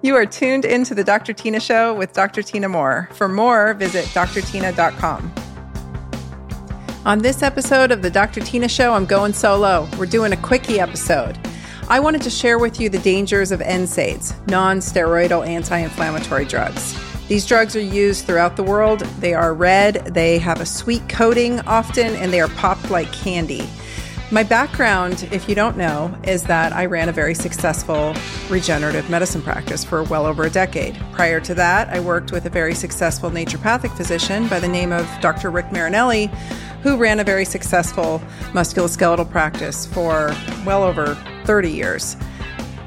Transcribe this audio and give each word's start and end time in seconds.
You 0.00 0.14
are 0.14 0.26
tuned 0.26 0.64
into 0.64 0.94
the 0.94 1.02
Dr. 1.02 1.34
Tyna 1.34 1.60
Show 1.60 1.92
with 1.92 2.12
Dr. 2.12 2.40
Tyna 2.40 2.70
Moore. 2.70 3.08
For 3.14 3.28
more, 3.28 3.74
visit 3.74 4.04
drtyna.com. 4.06 5.34
On 7.04 7.18
this 7.18 7.42
episode 7.42 7.90
of 7.90 8.02
the 8.02 8.10
Dr. 8.10 8.40
Tyna 8.40 8.70
Show, 8.70 8.92
I'm 8.92 9.06
going 9.06 9.32
solo. 9.32 9.88
We're 9.98 10.06
doing 10.06 10.32
a 10.32 10.36
quickie 10.36 10.78
episode. 10.78 11.36
I 11.88 11.98
wanted 11.98 12.22
to 12.22 12.30
share 12.30 12.60
with 12.60 12.78
you 12.78 12.88
the 12.88 13.00
dangers 13.00 13.50
of 13.50 13.58
NSAIDs, 13.58 14.34
non 14.48 14.78
steroidal 14.78 15.44
anti 15.44 15.78
inflammatory 15.78 16.44
drugs. 16.44 16.96
These 17.26 17.44
drugs 17.46 17.74
are 17.74 17.80
used 17.80 18.24
throughout 18.24 18.54
the 18.54 18.62
world. 18.62 19.00
They 19.18 19.34
are 19.34 19.52
red, 19.52 20.14
they 20.14 20.38
have 20.38 20.60
a 20.60 20.66
sweet 20.66 21.08
coating 21.08 21.58
often, 21.60 22.14
and 22.16 22.32
they 22.32 22.40
are 22.40 22.48
popped 22.50 22.88
like 22.88 23.12
candy. 23.12 23.68
My 24.30 24.42
background, 24.42 25.26
if 25.32 25.48
you 25.48 25.54
don't 25.54 25.78
know, 25.78 26.14
is 26.22 26.42
that 26.44 26.74
I 26.74 26.84
ran 26.84 27.08
a 27.08 27.12
very 27.12 27.32
successful 27.32 28.14
regenerative 28.50 29.08
medicine 29.08 29.40
practice 29.40 29.84
for 29.84 30.02
well 30.02 30.26
over 30.26 30.44
a 30.44 30.50
decade. 30.50 31.00
Prior 31.12 31.40
to 31.40 31.54
that, 31.54 31.88
I 31.88 32.00
worked 32.00 32.30
with 32.30 32.44
a 32.44 32.50
very 32.50 32.74
successful 32.74 33.30
naturopathic 33.30 33.96
physician 33.96 34.46
by 34.46 34.60
the 34.60 34.68
name 34.68 34.92
of 34.92 35.08
Dr. 35.22 35.48
Rick 35.48 35.72
Marinelli, 35.72 36.30
who 36.82 36.98
ran 36.98 37.20
a 37.20 37.24
very 37.24 37.46
successful 37.46 38.20
musculoskeletal 38.52 39.30
practice 39.30 39.86
for 39.86 40.36
well 40.66 40.82
over 40.82 41.14
30 41.44 41.70
years. 41.70 42.14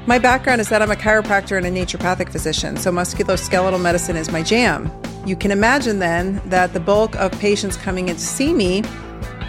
My 0.06 0.20
background 0.20 0.60
is 0.60 0.68
that 0.68 0.80
I'm 0.80 0.92
a 0.92 0.96
chiropractor 0.96 1.56
and 1.56 1.66
a 1.66 1.70
naturopathic 1.72 2.30
physician, 2.30 2.76
so 2.76 2.92
musculoskeletal 2.92 3.82
medicine 3.82 4.14
is 4.14 4.30
my 4.30 4.44
jam. 4.44 4.92
You 5.26 5.34
can 5.34 5.50
imagine 5.50 5.98
then 5.98 6.40
that 6.46 6.72
the 6.72 6.80
bulk 6.80 7.16
of 7.16 7.32
patients 7.40 7.76
coming 7.76 8.10
in 8.10 8.14
to 8.14 8.22
see 8.22 8.54
me 8.54 8.84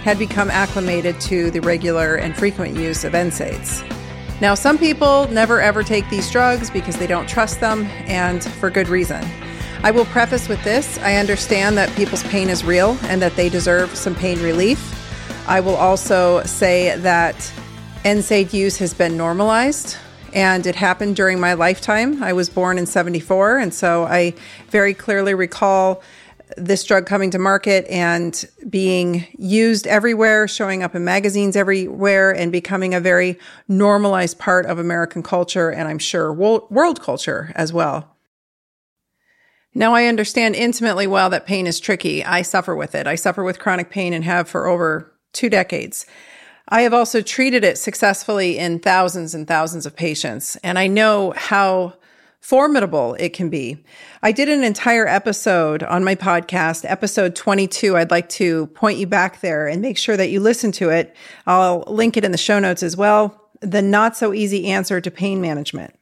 had 0.03 0.19
become 0.19 0.51
acclimated 0.51 1.19
to 1.21 1.49
the 1.51 1.61
regular 1.61 2.15
and 2.15 2.35
frequent 2.35 2.75
use 2.75 3.03
of 3.03 3.13
NSAIDs. 3.13 3.81
Now, 4.41 4.53
some 4.53 4.77
people 4.77 5.27
never 5.29 5.61
ever 5.61 5.83
take 5.83 6.09
these 6.09 6.29
drugs 6.29 6.69
because 6.69 6.97
they 6.97 7.07
don't 7.07 7.27
trust 7.29 7.61
them, 7.61 7.85
and 8.05 8.43
for 8.43 8.69
good 8.69 8.89
reason. 8.89 9.23
I 9.83 9.91
will 9.91 10.05
preface 10.05 10.47
with 10.47 10.63
this 10.63 10.97
I 10.99 11.15
understand 11.15 11.77
that 11.77 11.93
people's 11.95 12.23
pain 12.23 12.49
is 12.49 12.63
real 12.63 12.97
and 13.03 13.21
that 13.21 13.35
they 13.35 13.49
deserve 13.49 13.95
some 13.95 14.15
pain 14.15 14.41
relief. 14.41 14.79
I 15.47 15.59
will 15.59 15.75
also 15.75 16.43
say 16.43 16.97
that 16.97 17.35
NSAID 18.05 18.53
use 18.53 18.77
has 18.77 18.93
been 18.93 19.17
normalized 19.17 19.97
and 20.33 20.65
it 20.65 20.75
happened 20.75 21.15
during 21.15 21.39
my 21.39 21.53
lifetime. 21.53 22.23
I 22.23 22.33
was 22.33 22.49
born 22.49 22.77
in 22.77 22.85
74, 22.85 23.59
and 23.59 23.73
so 23.73 24.05
I 24.05 24.33
very 24.69 24.93
clearly 24.93 25.33
recall 25.33 26.01
this 26.57 26.83
drug 26.83 27.05
coming 27.05 27.31
to 27.31 27.39
market 27.39 27.85
and 27.89 28.45
being 28.69 29.27
used 29.37 29.87
everywhere, 29.87 30.47
showing 30.47 30.83
up 30.83 30.95
in 30.95 31.03
magazines 31.03 31.55
everywhere, 31.55 32.31
and 32.31 32.51
becoming 32.51 32.93
a 32.93 32.99
very 32.99 33.37
normalized 33.67 34.39
part 34.39 34.65
of 34.65 34.79
American 34.79 35.23
culture 35.23 35.69
and 35.69 35.87
I'm 35.87 35.99
sure 35.99 36.31
world 36.33 37.01
culture 37.01 37.51
as 37.55 37.73
well. 37.73 38.09
Now, 39.75 39.93
I 39.95 40.05
understand 40.05 40.55
intimately 40.55 41.07
well 41.07 41.29
that 41.31 41.47
pain 41.47 41.65
is 41.65 41.79
tricky. 41.79 42.23
I 42.23 42.43
suffer 42.43 42.75
with 42.75 42.93
it. 42.93 43.07
I 43.07 43.15
suffer 43.15 43.43
with 43.43 43.59
chronic 43.59 43.89
pain 43.89 44.13
and 44.13 44.23
have 44.23 44.47
for 44.47 44.67
over 44.67 45.11
two 45.31 45.49
decades. 45.49 46.05
I 46.69 46.81
have 46.81 46.93
also 46.93 47.21
treated 47.21 47.63
it 47.63 47.77
successfully 47.77 48.57
in 48.57 48.79
thousands 48.79 49.35
and 49.35 49.47
thousands 49.47 49.85
of 49.85 49.95
patients, 49.95 50.55
and 50.57 50.79
I 50.79 50.87
know 50.87 51.33
how 51.35 51.95
formidable 52.43 53.15
it 53.19 53.31
can 53.31 53.49
be. 53.49 53.81
I 54.21 54.33
did 54.33 54.49
an 54.49 54.65
entire 54.65 55.07
episode 55.07 55.81
on 55.81 56.03
my 56.03 56.13
podcast, 56.13 56.83
episode 56.85 57.37
22. 57.37 57.95
I'd 57.95 58.11
like 58.11 58.27
to 58.29 58.67
point 58.67 58.99
you 58.99 59.07
back 59.07 59.39
there 59.39 59.65
and 59.65 59.81
make 59.81 59.97
sure 59.97 60.17
that 60.17 60.29
you 60.29 60.41
listen 60.41 60.73
to 60.73 60.89
it. 60.89 61.15
I'll 61.47 61.85
link 61.87 62.17
it 62.17 62.25
in 62.25 62.33
the 62.33 62.37
show 62.37 62.59
notes 62.59 62.83
as 62.83 62.97
well. 62.97 63.49
The 63.61 63.81
not 63.81 64.17
so 64.17 64.33
easy 64.33 64.67
answer 64.67 64.99
to 64.99 65.09
pain 65.09 65.39
management. 65.39 65.97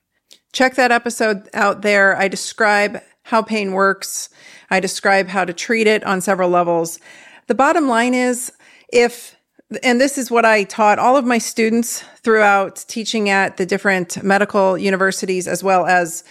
Check 0.52 0.74
that 0.76 0.92
episode 0.92 1.48
out 1.54 1.84
there. 1.84 2.18
I 2.18 2.28
describe 2.28 3.04
how 3.22 3.44
pain 3.44 3.74
works. 3.74 4.28
I 4.72 4.80
describe 4.80 5.28
how 5.28 5.46
to 5.46 5.54
treat 5.54 5.86
it 5.86 6.04
on 6.06 6.22
several 6.22 6.50
levels. 6.50 7.00
The 7.46 7.56
bottom 7.56 7.88
line 7.88 8.16
is 8.16 8.52
if 8.92 9.36
and 9.84 10.00
this 10.00 10.18
is 10.18 10.30
what 10.30 10.46
I 10.46 10.64
taught 10.64 11.00
all 11.00 11.18
of 11.18 11.26
my 11.26 11.38
students 11.38 12.04
throughout 12.18 12.84
teaching 12.88 13.30
at 13.30 13.58
the 13.58 13.66
different 13.66 14.24
medical 14.24 14.78
universities, 14.78 15.48
as 15.48 15.64
well 15.64 15.86
as 15.86 16.24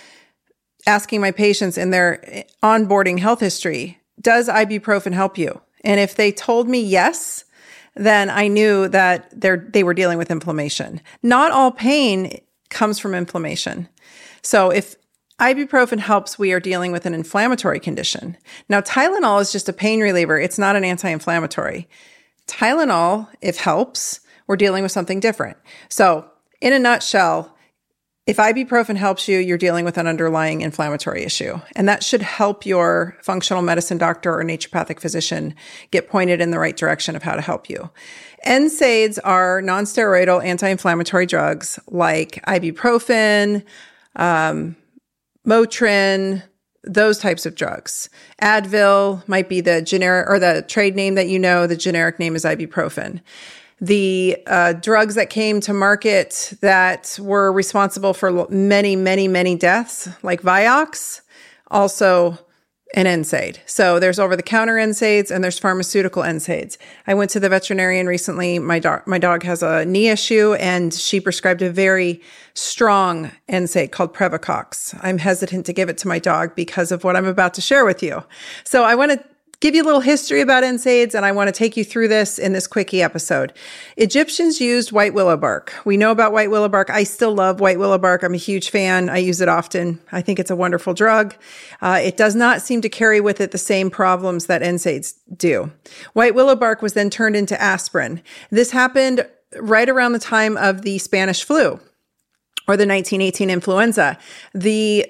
asking 0.86 1.20
my 1.20 1.30
patients 1.30 1.76
in 1.76 1.90
their 1.90 2.44
onboarding 2.62 3.18
health 3.18 3.40
history 3.40 3.98
Does 4.20 4.48
ibuprofen 4.48 5.12
help 5.12 5.38
you? 5.38 5.60
And 5.82 5.98
if 5.98 6.14
they 6.14 6.30
told 6.30 6.68
me 6.68 6.80
yes, 6.82 7.44
then 7.94 8.28
I 8.28 8.48
knew 8.48 8.88
that 8.88 9.40
they 9.40 9.82
were 9.82 9.94
dealing 9.94 10.18
with 10.18 10.30
inflammation. 10.30 11.00
Not 11.22 11.52
all 11.52 11.72
pain 11.72 12.40
comes 12.68 12.98
from 12.98 13.14
inflammation. 13.14 13.88
So 14.42 14.70
if 14.70 14.96
ibuprofen 15.40 15.98
helps, 15.98 16.38
we 16.38 16.52
are 16.52 16.60
dealing 16.60 16.92
with 16.92 17.06
an 17.06 17.14
inflammatory 17.14 17.80
condition. 17.80 18.36
Now, 18.68 18.80
Tylenol 18.82 19.40
is 19.40 19.52
just 19.52 19.68
a 19.68 19.72
pain 19.72 20.00
reliever. 20.00 20.38
It's 20.38 20.58
not 20.58 20.76
an 20.76 20.84
anti-inflammatory. 20.84 21.88
Tylenol, 22.50 23.28
if 23.40 23.58
helps, 23.58 24.20
we're 24.46 24.56
dealing 24.56 24.82
with 24.82 24.92
something 24.92 25.20
different. 25.20 25.56
So, 25.88 26.28
in 26.60 26.72
a 26.72 26.78
nutshell, 26.78 27.56
if 28.26 28.36
ibuprofen 28.36 28.96
helps 28.96 29.28
you, 29.28 29.38
you're 29.38 29.56
dealing 29.56 29.84
with 29.84 29.96
an 29.96 30.06
underlying 30.06 30.60
inflammatory 30.60 31.22
issue. 31.22 31.60
And 31.74 31.88
that 31.88 32.04
should 32.04 32.22
help 32.22 32.66
your 32.66 33.16
functional 33.22 33.62
medicine 33.62 33.98
doctor 33.98 34.38
or 34.38 34.44
naturopathic 34.44 35.00
physician 35.00 35.54
get 35.90 36.08
pointed 36.08 36.40
in 36.40 36.50
the 36.50 36.58
right 36.58 36.76
direction 36.76 37.16
of 37.16 37.22
how 37.22 37.34
to 37.34 37.40
help 37.40 37.70
you. 37.70 37.90
NSAIDs 38.46 39.18
are 39.24 39.62
nonsteroidal 39.62 40.44
anti-inflammatory 40.44 41.26
drugs 41.26 41.78
like 41.88 42.42
ibuprofen, 42.46 43.64
um, 44.16 44.76
Motrin, 45.46 46.42
those 46.82 47.18
types 47.18 47.46
of 47.46 47.54
drugs. 47.54 48.08
Advil 48.42 49.26
might 49.28 49.48
be 49.48 49.60
the 49.60 49.82
generic 49.82 50.28
or 50.28 50.38
the 50.38 50.64
trade 50.66 50.96
name 50.96 51.14
that 51.14 51.28
you 51.28 51.38
know. 51.38 51.66
The 51.66 51.76
generic 51.76 52.18
name 52.18 52.34
is 52.34 52.44
ibuprofen. 52.44 53.20
The 53.80 54.36
uh, 54.46 54.74
drugs 54.74 55.14
that 55.14 55.30
came 55.30 55.60
to 55.62 55.72
market 55.72 56.52
that 56.60 57.18
were 57.20 57.50
responsible 57.50 58.12
for 58.12 58.46
many, 58.48 58.94
many, 58.94 59.26
many 59.26 59.56
deaths, 59.56 60.08
like 60.22 60.42
Vioxx, 60.42 61.22
also 61.70 62.38
an 62.94 63.06
NSAID. 63.06 63.58
So 63.66 64.00
there's 64.00 64.18
over 64.18 64.34
the 64.34 64.42
counter 64.42 64.74
NSAIDs 64.74 65.30
and 65.30 65.44
there's 65.44 65.58
pharmaceutical 65.58 66.22
NSAIDs. 66.22 66.76
I 67.06 67.14
went 67.14 67.30
to 67.30 67.40
the 67.40 67.48
veterinarian 67.48 68.06
recently. 68.06 68.58
My 68.58 68.78
dog, 68.80 69.06
my 69.06 69.18
dog 69.18 69.44
has 69.44 69.62
a 69.62 69.84
knee 69.84 70.08
issue 70.08 70.54
and 70.54 70.92
she 70.92 71.20
prescribed 71.20 71.62
a 71.62 71.70
very 71.70 72.20
strong 72.54 73.30
NSAID 73.48 73.92
called 73.92 74.12
Previcox. 74.12 74.98
I'm 75.02 75.18
hesitant 75.18 75.66
to 75.66 75.72
give 75.72 75.88
it 75.88 75.98
to 75.98 76.08
my 76.08 76.18
dog 76.18 76.56
because 76.56 76.90
of 76.90 77.04
what 77.04 77.14
I'm 77.14 77.26
about 77.26 77.54
to 77.54 77.60
share 77.60 77.84
with 77.84 78.02
you. 78.02 78.24
So 78.64 78.82
I 78.82 78.96
want 78.96 79.12
to 79.12 79.24
give 79.60 79.74
you 79.74 79.82
a 79.82 79.84
little 79.84 80.00
history 80.00 80.40
about 80.40 80.64
NSAIDs, 80.64 81.14
and 81.14 81.24
I 81.24 81.32
want 81.32 81.48
to 81.48 81.52
take 81.52 81.76
you 81.76 81.84
through 81.84 82.08
this 82.08 82.38
in 82.38 82.54
this 82.54 82.66
quickie 82.66 83.02
episode. 83.02 83.52
Egyptians 83.98 84.60
used 84.60 84.90
white 84.90 85.12
willow 85.12 85.36
bark. 85.36 85.74
We 85.84 85.98
know 85.98 86.10
about 86.10 86.32
white 86.32 86.50
willow 86.50 86.68
bark. 86.68 86.88
I 86.88 87.04
still 87.04 87.34
love 87.34 87.60
white 87.60 87.78
willow 87.78 87.98
bark. 87.98 88.22
I'm 88.22 88.34
a 88.34 88.38
huge 88.38 88.70
fan. 88.70 89.10
I 89.10 89.18
use 89.18 89.40
it 89.40 89.48
often. 89.48 90.00
I 90.12 90.22
think 90.22 90.38
it's 90.38 90.50
a 90.50 90.56
wonderful 90.56 90.94
drug. 90.94 91.34
Uh, 91.82 92.00
it 92.02 92.16
does 92.16 92.34
not 92.34 92.62
seem 92.62 92.80
to 92.80 92.88
carry 92.88 93.20
with 93.20 93.40
it 93.40 93.50
the 93.50 93.58
same 93.58 93.90
problems 93.90 94.46
that 94.46 94.62
NSAIDs 94.62 95.14
do. 95.36 95.70
White 96.14 96.34
willow 96.34 96.56
bark 96.56 96.80
was 96.80 96.94
then 96.94 97.10
turned 97.10 97.36
into 97.36 97.60
aspirin. 97.60 98.22
This 98.50 98.70
happened 98.70 99.26
right 99.56 99.88
around 99.88 100.12
the 100.12 100.18
time 100.18 100.56
of 100.56 100.82
the 100.82 100.98
Spanish 100.98 101.44
flu 101.44 101.80
or 102.66 102.76
the 102.76 102.86
1918 102.86 103.50
influenza. 103.50 104.16
The 104.54 105.06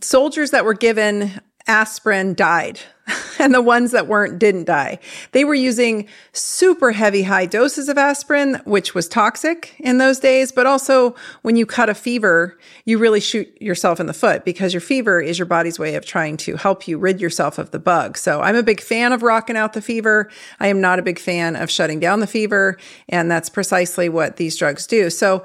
soldiers 0.00 0.52
that 0.52 0.64
were 0.64 0.74
given 0.74 1.40
aspirin 1.66 2.34
died 2.34 2.80
and 3.38 3.54
the 3.54 3.62
ones 3.62 3.90
that 3.90 4.06
weren't 4.06 4.38
didn't 4.38 4.64
die. 4.64 4.98
They 5.32 5.44
were 5.44 5.54
using 5.54 6.08
super 6.32 6.92
heavy 6.92 7.22
high 7.24 7.46
doses 7.46 7.88
of 7.88 7.98
aspirin, 7.98 8.60
which 8.64 8.94
was 8.94 9.08
toxic 9.08 9.74
in 9.78 9.98
those 9.98 10.18
days. 10.18 10.52
But 10.52 10.66
also 10.66 11.14
when 11.42 11.56
you 11.56 11.66
cut 11.66 11.88
a 11.88 11.94
fever, 11.94 12.58
you 12.84 12.98
really 12.98 13.20
shoot 13.20 13.60
yourself 13.60 14.00
in 14.00 14.06
the 14.06 14.14
foot 14.14 14.44
because 14.44 14.72
your 14.72 14.80
fever 14.80 15.20
is 15.20 15.38
your 15.38 15.46
body's 15.46 15.78
way 15.78 15.94
of 15.94 16.04
trying 16.04 16.36
to 16.38 16.56
help 16.56 16.86
you 16.86 16.98
rid 16.98 17.20
yourself 17.20 17.58
of 17.58 17.70
the 17.70 17.78
bug. 17.78 18.16
So 18.16 18.40
I'm 18.40 18.56
a 18.56 18.62
big 18.62 18.80
fan 18.80 19.12
of 19.12 19.22
rocking 19.22 19.56
out 19.56 19.72
the 19.72 19.82
fever. 19.82 20.30
I 20.60 20.68
am 20.68 20.80
not 20.80 20.98
a 20.98 21.02
big 21.02 21.18
fan 21.18 21.56
of 21.56 21.70
shutting 21.70 22.00
down 22.00 22.20
the 22.20 22.26
fever. 22.26 22.78
And 23.08 23.30
that's 23.30 23.48
precisely 23.48 24.08
what 24.08 24.36
these 24.36 24.56
drugs 24.56 24.86
do. 24.86 25.10
So 25.10 25.42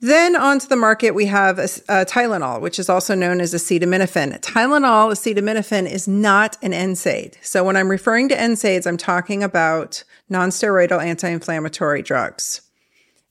then 0.00 0.36
onto 0.36 0.68
the 0.68 0.76
market, 0.76 1.12
we 1.12 1.26
have 1.26 1.58
a, 1.58 1.64
a 1.88 2.04
Tylenol, 2.04 2.60
which 2.60 2.78
is 2.78 2.88
also 2.88 3.14
known 3.14 3.40
as 3.40 3.52
acetaminophen. 3.52 4.40
Tylenol, 4.40 5.10
acetaminophen 5.10 5.90
is 5.90 6.06
not 6.06 6.56
an 6.62 6.72
NSAID. 6.72 7.34
So 7.42 7.64
when 7.64 7.76
I'm 7.76 7.90
referring 7.90 8.28
to 8.28 8.36
NSAIDs, 8.36 8.86
I'm 8.86 8.96
talking 8.96 9.42
about 9.42 10.04
nonsteroidal 10.30 11.02
anti-inflammatory 11.02 12.02
drugs. 12.02 12.60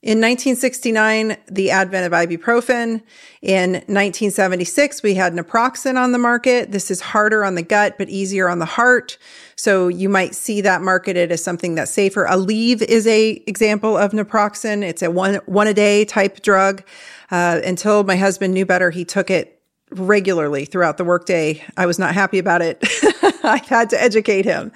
In 0.00 0.20
1969, 0.20 1.36
the 1.50 1.72
advent 1.72 2.06
of 2.06 2.12
ibuprofen. 2.12 3.02
In 3.42 3.72
1976, 3.72 5.02
we 5.02 5.14
had 5.14 5.32
naproxen 5.32 5.96
on 5.96 6.12
the 6.12 6.18
market. 6.18 6.70
This 6.70 6.88
is 6.92 7.00
harder 7.00 7.44
on 7.44 7.56
the 7.56 7.62
gut, 7.62 7.98
but 7.98 8.08
easier 8.08 8.48
on 8.48 8.60
the 8.60 8.64
heart. 8.64 9.18
So 9.56 9.88
you 9.88 10.08
might 10.08 10.36
see 10.36 10.60
that 10.60 10.82
marketed 10.82 11.32
as 11.32 11.42
something 11.42 11.74
that's 11.74 11.90
safer. 11.90 12.26
Aleve 12.30 12.80
is 12.80 13.08
a 13.08 13.42
example 13.48 13.96
of 13.96 14.12
naproxen. 14.12 14.84
It's 14.84 15.02
a 15.02 15.10
one, 15.10 15.40
one 15.46 15.66
a 15.66 15.74
day 15.74 16.04
type 16.04 16.42
drug. 16.42 16.84
Uh, 17.32 17.60
until 17.64 18.04
my 18.04 18.14
husband 18.14 18.54
knew 18.54 18.64
better, 18.64 18.92
he 18.92 19.04
took 19.04 19.32
it 19.32 19.60
regularly 19.90 20.64
throughout 20.64 20.96
the 20.96 21.04
workday. 21.04 21.60
I 21.76 21.86
was 21.86 21.98
not 21.98 22.14
happy 22.14 22.38
about 22.38 22.62
it. 22.62 22.78
I 23.42 23.60
had 23.66 23.90
to 23.90 24.00
educate 24.00 24.44
him. 24.44 24.70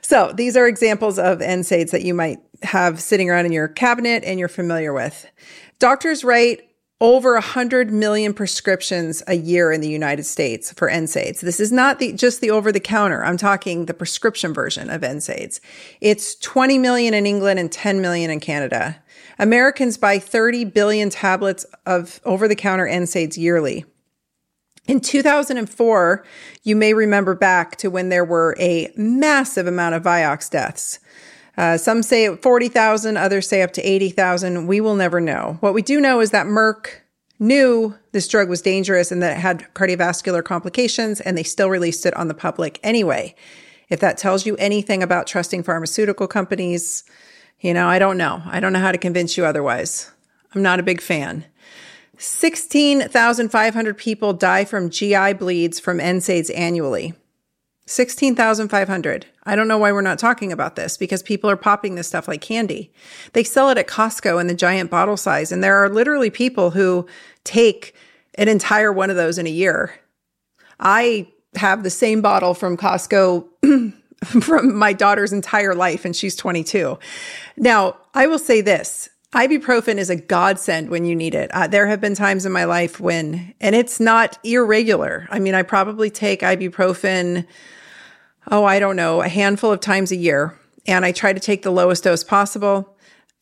So 0.00 0.32
these 0.32 0.56
are 0.56 0.68
examples 0.68 1.18
of 1.18 1.38
NSAIDs 1.38 1.90
that 1.90 2.02
you 2.02 2.14
might 2.14 2.38
have 2.64 3.00
sitting 3.00 3.30
around 3.30 3.46
in 3.46 3.52
your 3.52 3.68
cabinet 3.68 4.24
and 4.24 4.38
you're 4.38 4.48
familiar 4.48 4.92
with. 4.92 5.26
Doctors 5.78 6.24
write 6.24 6.62
over 7.00 7.34
100 7.34 7.90
million 7.90 8.32
prescriptions 8.32 9.22
a 9.26 9.34
year 9.34 9.72
in 9.72 9.80
the 9.80 9.88
United 9.88 10.24
States 10.24 10.72
for 10.72 10.88
NSAIDs. 10.88 11.40
This 11.40 11.60
is 11.60 11.72
not 11.72 11.98
the, 11.98 12.12
just 12.12 12.40
the 12.40 12.50
over 12.50 12.70
the 12.70 12.80
counter. 12.80 13.24
I'm 13.24 13.36
talking 13.36 13.86
the 13.86 13.94
prescription 13.94 14.54
version 14.54 14.88
of 14.88 15.02
NSAIDs. 15.02 15.60
It's 16.00 16.36
20 16.36 16.78
million 16.78 17.12
in 17.12 17.26
England 17.26 17.58
and 17.58 17.70
10 17.70 18.00
million 18.00 18.30
in 18.30 18.40
Canada. 18.40 19.02
Americans 19.38 19.98
buy 19.98 20.18
30 20.18 20.64
billion 20.66 21.10
tablets 21.10 21.66
of 21.84 22.20
over 22.24 22.46
the 22.46 22.56
counter 22.56 22.86
NSAIDs 22.86 23.36
yearly. 23.36 23.84
In 24.86 25.00
2004, 25.00 26.24
you 26.62 26.76
may 26.76 26.94
remember 26.94 27.34
back 27.34 27.76
to 27.76 27.90
when 27.90 28.10
there 28.10 28.24
were 28.24 28.54
a 28.60 28.92
massive 28.96 29.66
amount 29.66 29.94
of 29.94 30.02
Vioxx 30.02 30.50
deaths. 30.50 31.00
Uh, 31.56 31.76
some 31.76 32.02
say 32.02 32.34
40,000, 32.36 33.16
others 33.16 33.48
say 33.48 33.62
up 33.62 33.72
to 33.72 33.82
80,000. 33.82 34.66
We 34.66 34.80
will 34.80 34.96
never 34.96 35.20
know. 35.20 35.58
What 35.60 35.74
we 35.74 35.82
do 35.82 36.00
know 36.00 36.20
is 36.20 36.30
that 36.32 36.46
Merck 36.46 36.88
knew 37.38 37.94
this 38.12 38.28
drug 38.28 38.48
was 38.48 38.62
dangerous 38.62 39.12
and 39.12 39.22
that 39.22 39.36
it 39.36 39.40
had 39.40 39.66
cardiovascular 39.74 40.42
complications, 40.42 41.20
and 41.20 41.36
they 41.36 41.42
still 41.42 41.68
released 41.68 42.06
it 42.06 42.14
on 42.14 42.28
the 42.28 42.34
public 42.34 42.80
anyway. 42.82 43.34
If 43.88 44.00
that 44.00 44.18
tells 44.18 44.46
you 44.46 44.56
anything 44.56 45.02
about 45.02 45.26
trusting 45.26 45.62
pharmaceutical 45.62 46.26
companies, 46.26 47.04
you 47.60 47.74
know, 47.74 47.86
I 47.86 47.98
don't 47.98 48.18
know. 48.18 48.42
I 48.46 48.60
don't 48.60 48.72
know 48.72 48.80
how 48.80 48.92
to 48.92 48.98
convince 48.98 49.36
you 49.36 49.44
otherwise. 49.44 50.10
I'm 50.54 50.62
not 50.62 50.80
a 50.80 50.84
big 50.84 51.00
fan. 51.00 51.44
16,500 52.18 53.98
people 53.98 54.32
die 54.32 54.64
from 54.64 54.90
GI 54.90 55.34
bleeds 55.34 55.80
from 55.80 55.98
NSAIDs 55.98 56.56
annually. 56.56 57.14
16,500. 57.86 59.26
I 59.44 59.56
don't 59.56 59.68
know 59.68 59.76
why 59.76 59.92
we're 59.92 60.00
not 60.00 60.18
talking 60.18 60.52
about 60.52 60.76
this 60.76 60.96
because 60.96 61.22
people 61.22 61.50
are 61.50 61.56
popping 61.56 61.94
this 61.94 62.08
stuff 62.08 62.26
like 62.26 62.40
candy. 62.40 62.92
They 63.34 63.44
sell 63.44 63.68
it 63.68 63.78
at 63.78 63.86
Costco 63.86 64.40
in 64.40 64.46
the 64.46 64.54
giant 64.54 64.90
bottle 64.90 65.18
size, 65.18 65.52
and 65.52 65.62
there 65.62 65.76
are 65.76 65.90
literally 65.90 66.30
people 66.30 66.70
who 66.70 67.06
take 67.44 67.94
an 68.36 68.48
entire 68.48 68.92
one 68.92 69.10
of 69.10 69.16
those 69.16 69.38
in 69.38 69.46
a 69.46 69.50
year. 69.50 69.94
I 70.80 71.28
have 71.56 71.82
the 71.82 71.90
same 71.90 72.22
bottle 72.22 72.54
from 72.54 72.76
Costco 72.76 73.46
from 74.42 74.74
my 74.74 74.92
daughter's 74.92 75.32
entire 75.32 75.74
life, 75.74 76.04
and 76.04 76.16
she's 76.16 76.34
22. 76.36 76.98
Now, 77.58 77.96
I 78.14 78.26
will 78.26 78.38
say 78.38 78.60
this 78.60 79.10
Ibuprofen 79.34 79.96
is 79.96 80.10
a 80.10 80.16
godsend 80.16 80.90
when 80.90 81.04
you 81.04 81.16
need 81.16 81.34
it. 81.34 81.50
Uh, 81.52 81.66
there 81.66 81.88
have 81.88 82.00
been 82.00 82.14
times 82.14 82.46
in 82.46 82.52
my 82.52 82.64
life 82.64 83.00
when, 83.00 83.52
and 83.60 83.74
it's 83.74 83.98
not 83.98 84.38
irregular. 84.44 85.26
I 85.28 85.40
mean, 85.40 85.56
I 85.56 85.62
probably 85.64 86.08
take 86.08 86.40
ibuprofen, 86.42 87.44
oh, 88.52 88.64
I 88.64 88.78
don't 88.78 88.94
know, 88.94 89.22
a 89.22 89.28
handful 89.28 89.72
of 89.72 89.80
times 89.80 90.12
a 90.12 90.16
year, 90.16 90.56
and 90.86 91.04
I 91.04 91.10
try 91.10 91.32
to 91.32 91.40
take 91.40 91.62
the 91.62 91.72
lowest 91.72 92.04
dose 92.04 92.22
possible. 92.22 92.96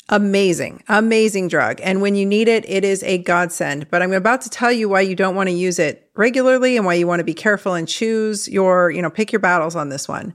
Amazing, 0.08 0.82
amazing 0.88 1.48
drug. 1.48 1.78
And 1.82 2.00
when 2.00 2.14
you 2.14 2.24
need 2.24 2.48
it, 2.48 2.68
it 2.68 2.84
is 2.84 3.02
a 3.02 3.18
godsend. 3.18 3.90
But 3.90 4.00
I'm 4.00 4.14
about 4.14 4.40
to 4.42 4.50
tell 4.50 4.72
you 4.72 4.88
why 4.88 5.02
you 5.02 5.14
don't 5.14 5.36
want 5.36 5.50
to 5.50 5.54
use 5.54 5.78
it 5.78 6.10
regularly 6.14 6.78
and 6.78 6.86
why 6.86 6.94
you 6.94 7.06
want 7.06 7.20
to 7.20 7.24
be 7.24 7.34
careful 7.34 7.74
and 7.74 7.86
choose 7.86 8.48
your, 8.48 8.90
you 8.90 9.02
know, 9.02 9.10
pick 9.10 9.30
your 9.30 9.40
battles 9.40 9.76
on 9.76 9.90
this 9.90 10.08
one. 10.08 10.34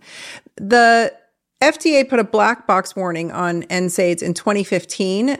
The 0.55 1.13
FDA 1.61 2.07
put 2.07 2.19
a 2.19 2.23
black 2.23 2.67
box 2.67 2.95
warning 2.95 3.31
on 3.31 3.63
NSAIDs 3.63 4.21
in 4.21 4.35
2015, 4.35 5.37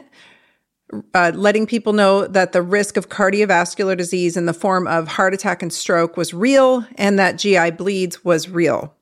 uh, 1.14 1.32
letting 1.34 1.66
people 1.66 1.92
know 1.92 2.26
that 2.26 2.52
the 2.52 2.62
risk 2.62 2.96
of 2.96 3.08
cardiovascular 3.08 3.96
disease 3.96 4.36
in 4.36 4.46
the 4.46 4.52
form 4.52 4.88
of 4.88 5.06
heart 5.06 5.32
attack 5.32 5.62
and 5.62 5.72
stroke 5.72 6.16
was 6.16 6.34
real 6.34 6.84
and 6.96 7.18
that 7.18 7.38
GI 7.38 7.72
bleeds 7.72 8.24
was 8.24 8.48
real. 8.48 8.94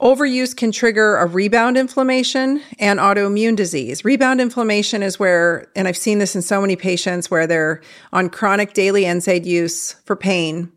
Overuse 0.00 0.56
can 0.56 0.72
trigger 0.72 1.16
a 1.16 1.26
rebound 1.26 1.76
inflammation 1.76 2.60
and 2.78 2.98
autoimmune 2.98 3.56
disease. 3.56 4.04
Rebound 4.04 4.40
inflammation 4.40 5.02
is 5.02 5.18
where, 5.18 5.68
and 5.74 5.86
I've 5.86 5.96
seen 5.96 6.18
this 6.18 6.34
in 6.36 6.42
so 6.42 6.60
many 6.60 6.76
patients 6.76 7.30
where 7.30 7.46
they're 7.46 7.80
on 8.12 8.28
chronic 8.28 8.74
daily 8.74 9.04
NSAID 9.04 9.44
use 9.44 9.92
for 10.04 10.16
pain, 10.16 10.72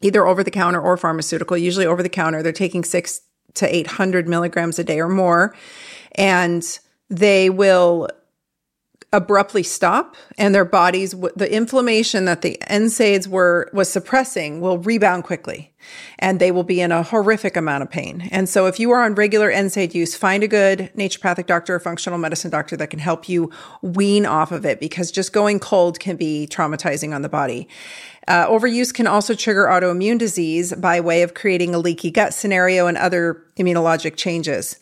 either 0.00 0.26
over 0.26 0.42
the 0.42 0.50
counter 0.50 0.80
or 0.80 0.96
pharmaceutical, 0.96 1.58
usually 1.58 1.84
over 1.84 2.02
the 2.02 2.08
counter. 2.08 2.42
They're 2.42 2.52
taking 2.52 2.84
six 2.84 3.20
to 3.54 3.74
800 3.74 4.28
milligrams 4.28 4.78
a 4.78 4.84
day 4.84 5.00
or 5.00 5.08
more. 5.08 5.54
And 6.16 6.62
they 7.08 7.50
will 7.50 8.08
abruptly 9.12 9.62
stop 9.62 10.16
and 10.38 10.54
their 10.54 10.64
bodies 10.64 11.10
the 11.36 11.52
inflammation 11.52 12.24
that 12.24 12.40
the 12.40 12.56
NSAIDs 12.62 13.26
were 13.26 13.68
was 13.72 13.90
suppressing 13.90 14.60
will 14.60 14.78
rebound 14.78 15.24
quickly 15.24 15.72
and 16.18 16.40
they 16.40 16.50
will 16.50 16.62
be 16.62 16.80
in 16.80 16.92
a 16.92 17.02
horrific 17.02 17.56
amount 17.56 17.82
of 17.82 17.90
pain. 17.90 18.28
And 18.30 18.48
so 18.48 18.66
if 18.66 18.78
you 18.78 18.90
are 18.92 19.02
on 19.02 19.14
regular 19.14 19.52
NSAID 19.52 19.94
use, 19.94 20.16
find 20.16 20.42
a 20.42 20.48
good 20.48 20.90
naturopathic 20.96 21.46
doctor 21.46 21.74
or 21.74 21.80
functional 21.80 22.18
medicine 22.18 22.50
doctor 22.50 22.76
that 22.76 22.90
can 22.90 23.00
help 23.00 23.28
you 23.28 23.50
wean 23.82 24.24
off 24.24 24.52
of 24.52 24.64
it 24.64 24.80
because 24.80 25.10
just 25.10 25.32
going 25.32 25.58
cold 25.58 26.00
can 26.00 26.16
be 26.16 26.46
traumatizing 26.50 27.14
on 27.14 27.22
the 27.22 27.28
body. 27.28 27.68
Uh, 28.28 28.46
overuse 28.46 28.94
can 28.94 29.06
also 29.06 29.34
trigger 29.34 29.66
autoimmune 29.66 30.18
disease 30.18 30.72
by 30.74 31.00
way 31.00 31.22
of 31.22 31.34
creating 31.34 31.74
a 31.74 31.78
leaky 31.78 32.10
gut 32.10 32.32
scenario 32.32 32.86
and 32.86 32.96
other 32.96 33.42
immunologic 33.56 34.16
changes. 34.16 34.78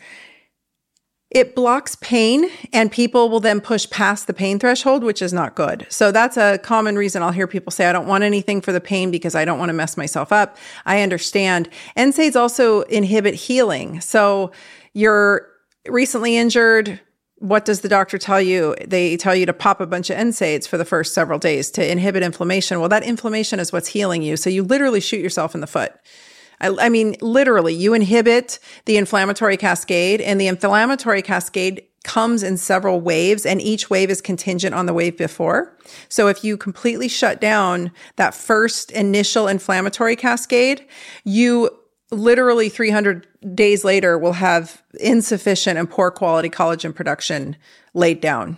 It 1.31 1.55
blocks 1.55 1.95
pain 1.97 2.51
and 2.73 2.91
people 2.91 3.29
will 3.29 3.39
then 3.39 3.61
push 3.61 3.89
past 3.89 4.27
the 4.27 4.35
pain 4.35 4.59
threshold, 4.59 5.05
which 5.05 5.23
is 5.23 5.33
not 5.33 5.55
good. 5.55 5.87
So 5.89 6.11
that's 6.11 6.37
a 6.37 6.59
common 6.59 6.97
reason 6.97 7.23
I'll 7.23 7.31
hear 7.31 7.47
people 7.47 7.71
say, 7.71 7.87
I 7.87 7.93
don't 7.93 8.09
want 8.09 8.25
anything 8.25 8.61
for 8.61 8.73
the 8.73 8.81
pain 8.81 9.13
because 9.13 9.37
I 9.37 9.45
don't 9.45 9.59
want 9.59 9.69
to 9.69 9.75
mess 9.75 9.97
myself 9.97 10.33
up. 10.33 10.57
I 10.87 11.03
understand. 11.03 11.69
NSAIDs 11.97 12.35
also 12.35 12.83
inhibit 12.83 13.35
healing. 13.35 14.01
So 14.01 14.51
you're 14.93 15.47
recently 15.87 16.37
injured, 16.37 17.01
what 17.37 17.65
does 17.65 17.81
the 17.81 17.89
doctor 17.89 18.19
tell 18.19 18.41
you? 18.41 18.75
They 18.85 19.17
tell 19.17 19.35
you 19.35 19.47
to 19.47 19.53
pop 19.53 19.81
a 19.81 19.87
bunch 19.87 20.11
of 20.11 20.17
NSAIDs 20.17 20.67
for 20.67 20.77
the 20.77 20.85
first 20.85 21.15
several 21.15 21.39
days 21.39 21.71
to 21.73 21.91
inhibit 21.91 22.25
inflammation. 22.25 22.81
Well, 22.81 22.89
that 22.89 23.05
inflammation 23.05 23.61
is 23.61 23.73
what's 23.73 23.89
healing 23.89 24.23
you. 24.23 24.37
So 24.37 24.51
you 24.51 24.65
literally 24.65 25.01
shoot 25.01 25.21
yourself 25.21 25.55
in 25.55 25.61
the 25.61 25.67
foot. 25.67 25.93
I, 26.61 26.75
I 26.81 26.89
mean, 26.89 27.17
literally, 27.21 27.75
you 27.75 27.95
inhibit 27.95 28.59
the 28.85 28.97
inflammatory 28.97 29.57
cascade, 29.57 30.21
and 30.21 30.41
the 30.41 30.47
inflammatory 30.47 31.23
cascade 31.23 31.85
comes 32.05 32.43
in 32.43 32.57
several 32.57 33.01
waves, 33.01 33.45
and 33.45 33.61
each 33.61 33.91
wave 33.91 34.11
is 34.11 34.21
contingent 34.21 34.75
on 34.75 34.87
the 34.87 34.95
wave 34.95 35.17
before. 35.17 35.77
So 36.09 36.29
if 36.29 36.43
you 36.45 36.57
completely 36.57 37.09
shut 37.09 37.41
down 37.41 37.93
that 38.17 38.35
first 38.35 38.91
initial 38.91 39.49
inflammatory 39.49 40.17
cascade, 40.17 40.87
you 41.25 41.71
literally 42.11 42.69
300 42.69 43.27
days 43.55 43.85
later 43.85 44.19
will 44.19 44.33
have 44.35 44.83
insufficient 44.99 45.79
and 45.79 45.89
poor 45.89 46.11
quality 46.11 46.51
collagen 46.51 46.95
production 46.95 47.57
laid 47.95 48.21
down. 48.21 48.57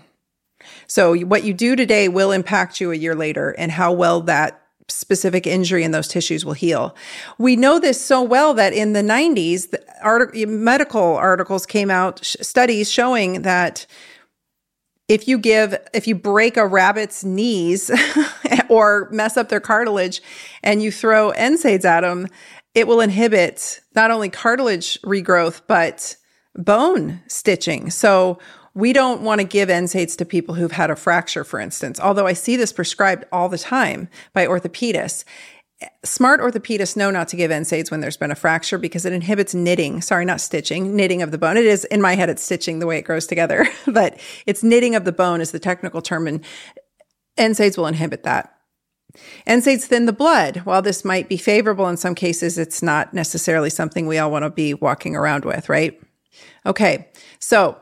So 0.86 1.16
what 1.16 1.44
you 1.44 1.52
do 1.52 1.76
today 1.76 2.08
will 2.08 2.32
impact 2.32 2.80
you 2.80 2.92
a 2.92 2.96
year 2.96 3.14
later 3.14 3.50
and 3.50 3.72
how 3.72 3.92
well 3.92 4.20
that 4.22 4.61
specific 4.88 5.46
injury 5.46 5.84
in 5.84 5.90
those 5.90 6.08
tissues 6.08 6.44
will 6.44 6.52
heal. 6.52 6.94
We 7.38 7.56
know 7.56 7.78
this 7.78 8.00
so 8.00 8.22
well 8.22 8.54
that 8.54 8.72
in 8.72 8.92
the 8.92 9.02
90s, 9.02 9.70
the 9.70 9.84
art- 10.02 10.34
medical 10.34 11.16
articles 11.16 11.66
came 11.66 11.90
out, 11.90 12.24
sh- 12.24 12.36
studies 12.40 12.90
showing 12.90 13.42
that 13.42 13.86
if 15.08 15.28
you 15.28 15.38
give, 15.38 15.76
if 15.92 16.06
you 16.06 16.14
break 16.14 16.56
a 16.56 16.66
rabbit's 16.66 17.24
knees 17.24 17.90
or 18.68 19.08
mess 19.10 19.36
up 19.36 19.48
their 19.48 19.60
cartilage 19.60 20.22
and 20.62 20.82
you 20.82 20.90
throw 20.90 21.32
NSAIDs 21.32 21.84
at 21.84 22.00
them, 22.00 22.28
it 22.74 22.86
will 22.86 23.00
inhibit 23.00 23.80
not 23.94 24.10
only 24.10 24.30
cartilage 24.30 25.00
regrowth, 25.02 25.62
but 25.66 26.16
bone 26.56 27.20
stitching. 27.28 27.90
So 27.90 28.38
we 28.74 28.92
don't 28.92 29.22
want 29.22 29.40
to 29.40 29.46
give 29.46 29.68
NSAIDs 29.68 30.16
to 30.16 30.24
people 30.24 30.54
who've 30.54 30.72
had 30.72 30.90
a 30.90 30.96
fracture, 30.96 31.44
for 31.44 31.60
instance, 31.60 32.00
although 32.00 32.26
I 32.26 32.32
see 32.32 32.56
this 32.56 32.72
prescribed 32.72 33.24
all 33.30 33.48
the 33.48 33.58
time 33.58 34.08
by 34.32 34.46
orthopedists. 34.46 35.24
Smart 36.04 36.40
orthopedists 36.40 36.96
know 36.96 37.10
not 37.10 37.28
to 37.28 37.36
give 37.36 37.50
NSAIDs 37.50 37.90
when 37.90 38.00
there's 38.00 38.16
been 38.16 38.30
a 38.30 38.36
fracture 38.36 38.78
because 38.78 39.04
it 39.04 39.12
inhibits 39.12 39.54
knitting. 39.54 40.00
Sorry, 40.00 40.24
not 40.24 40.40
stitching, 40.40 40.94
knitting 40.94 41.22
of 41.22 41.32
the 41.32 41.38
bone. 41.38 41.56
It 41.56 41.66
is 41.66 41.84
in 41.86 42.00
my 42.00 42.14
head, 42.14 42.30
it's 42.30 42.42
stitching 42.42 42.78
the 42.78 42.86
way 42.86 42.98
it 42.98 43.02
grows 43.02 43.26
together, 43.26 43.66
but 43.86 44.18
it's 44.46 44.62
knitting 44.62 44.94
of 44.94 45.04
the 45.04 45.12
bone 45.12 45.40
is 45.40 45.50
the 45.50 45.58
technical 45.58 46.00
term, 46.00 46.26
and 46.26 46.44
NSAIDs 47.36 47.76
will 47.76 47.86
inhibit 47.86 48.22
that. 48.22 48.54
NSAIDs 49.46 49.84
thin 49.84 50.06
the 50.06 50.12
blood. 50.12 50.58
While 50.58 50.80
this 50.80 51.04
might 51.04 51.28
be 51.28 51.36
favorable 51.36 51.88
in 51.88 51.98
some 51.98 52.14
cases, 52.14 52.56
it's 52.56 52.82
not 52.82 53.12
necessarily 53.12 53.68
something 53.68 54.06
we 54.06 54.18
all 54.18 54.30
want 54.30 54.44
to 54.44 54.50
be 54.50 54.72
walking 54.72 55.16
around 55.16 55.44
with, 55.44 55.68
right? 55.68 56.00
Okay, 56.64 57.08
so 57.38 57.76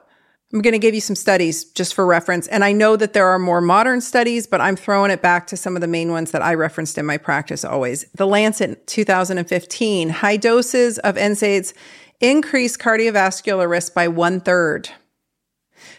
I'm 0.52 0.62
going 0.62 0.73
to 0.73 0.80
give 0.80 0.95
you 0.95 1.00
some 1.00 1.14
studies 1.14 1.64
just 1.64 1.95
for 1.95 2.04
reference. 2.04 2.49
And 2.49 2.64
I 2.64 2.73
know 2.73 2.97
that 2.97 3.12
there 3.12 3.28
are 3.28 3.38
more 3.38 3.61
modern 3.61 4.00
studies, 4.00 4.49
but 4.49 4.61
I'm 4.61 4.75
throwing 4.75 5.12
it 5.12 5.23
back 5.23 5.47
to 5.49 5.57
some 5.57 5.76
of 5.76 5.80
the 5.80 5.87
main 5.87 6.11
ones 6.11 6.33
that 6.33 6.42
I 6.42 6.54
referenced 6.54 6.99
in 6.99 7.07
my 7.07 7.19
practice 7.19 7.64
always. 7.64 8.04
The 8.14 8.26
Lancet 8.26 8.87
2015, 8.88 10.09
high 10.09 10.37
doses 10.37 10.99
of 10.99 11.14
NSAIDs 11.14 11.73
increase 12.19 12.76
cardiovascular 12.76 13.71
risk 13.71 13.95
by 13.95 14.09
one 14.09 14.40
third. 14.40 14.90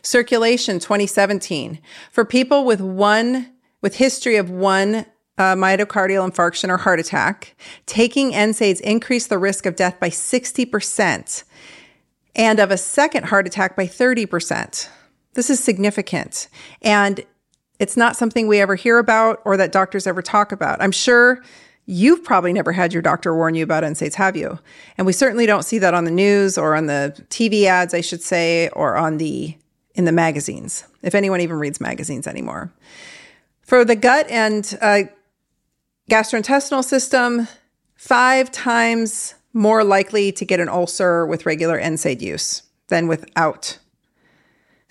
Circulation 0.01 0.79
2017, 0.79 1.79
for 2.11 2.25
people 2.25 2.65
with 2.65 2.81
one 2.81 3.51
with 3.81 3.95
history 3.95 4.35
of 4.35 4.49
one 4.49 5.05
uh, 5.37 5.55
myocardial 5.55 6.29
infarction 6.29 6.69
or 6.69 6.77
heart 6.77 6.99
attack, 6.99 7.55
taking 7.85 8.31
NSAIDs 8.31 8.81
increased 8.81 9.29
the 9.29 9.39
risk 9.39 9.65
of 9.65 9.75
death 9.75 9.99
by 9.99 10.09
60% 10.09 11.43
and 12.35 12.59
of 12.59 12.71
a 12.71 12.77
second 12.77 13.25
heart 13.25 13.47
attack 13.47 13.75
by 13.75 13.85
30%. 13.85 14.89
This 15.33 15.49
is 15.49 15.63
significant. 15.63 16.47
And 16.81 17.25
it's 17.79 17.97
not 17.97 18.15
something 18.15 18.47
we 18.47 18.59
ever 18.59 18.75
hear 18.75 18.99
about 18.99 19.41
or 19.45 19.57
that 19.57 19.71
doctors 19.71 20.05
ever 20.05 20.21
talk 20.21 20.51
about. 20.51 20.81
I'm 20.81 20.91
sure 20.91 21.41
you've 21.85 22.23
probably 22.23 22.53
never 22.53 22.71
had 22.71 22.93
your 22.93 23.01
doctor 23.01 23.35
warn 23.35 23.55
you 23.55 23.63
about 23.63 23.83
NSAIDs, 23.83 24.13
have 24.15 24.37
you? 24.37 24.59
And 24.97 25.07
we 25.07 25.13
certainly 25.13 25.45
don't 25.45 25.63
see 25.63 25.79
that 25.79 25.93
on 25.93 26.05
the 26.05 26.11
news 26.11 26.57
or 26.57 26.75
on 26.75 26.85
the 26.85 27.15
TV 27.29 27.65
ads, 27.65 27.93
I 27.93 28.01
should 28.01 28.21
say, 28.21 28.69
or 28.69 28.97
on 28.97 29.17
the 29.17 29.57
in 29.93 30.05
the 30.05 30.11
magazines, 30.13 30.85
if 31.01 31.13
anyone 31.13 31.41
even 31.41 31.57
reads 31.59 31.81
magazines 31.81 32.25
anymore. 32.25 32.71
For 33.61 33.83
the 33.83 33.95
gut 33.95 34.29
and 34.29 34.77
uh, 34.79 35.03
gastrointestinal 36.09 36.83
system, 36.83 37.47
five 37.95 38.51
times 38.51 39.35
more 39.53 39.83
likely 39.83 40.31
to 40.31 40.45
get 40.45 40.59
an 40.59 40.69
ulcer 40.69 41.25
with 41.25 41.45
regular 41.45 41.79
NSAID 41.79 42.21
use 42.21 42.63
than 42.87 43.07
without 43.07 43.77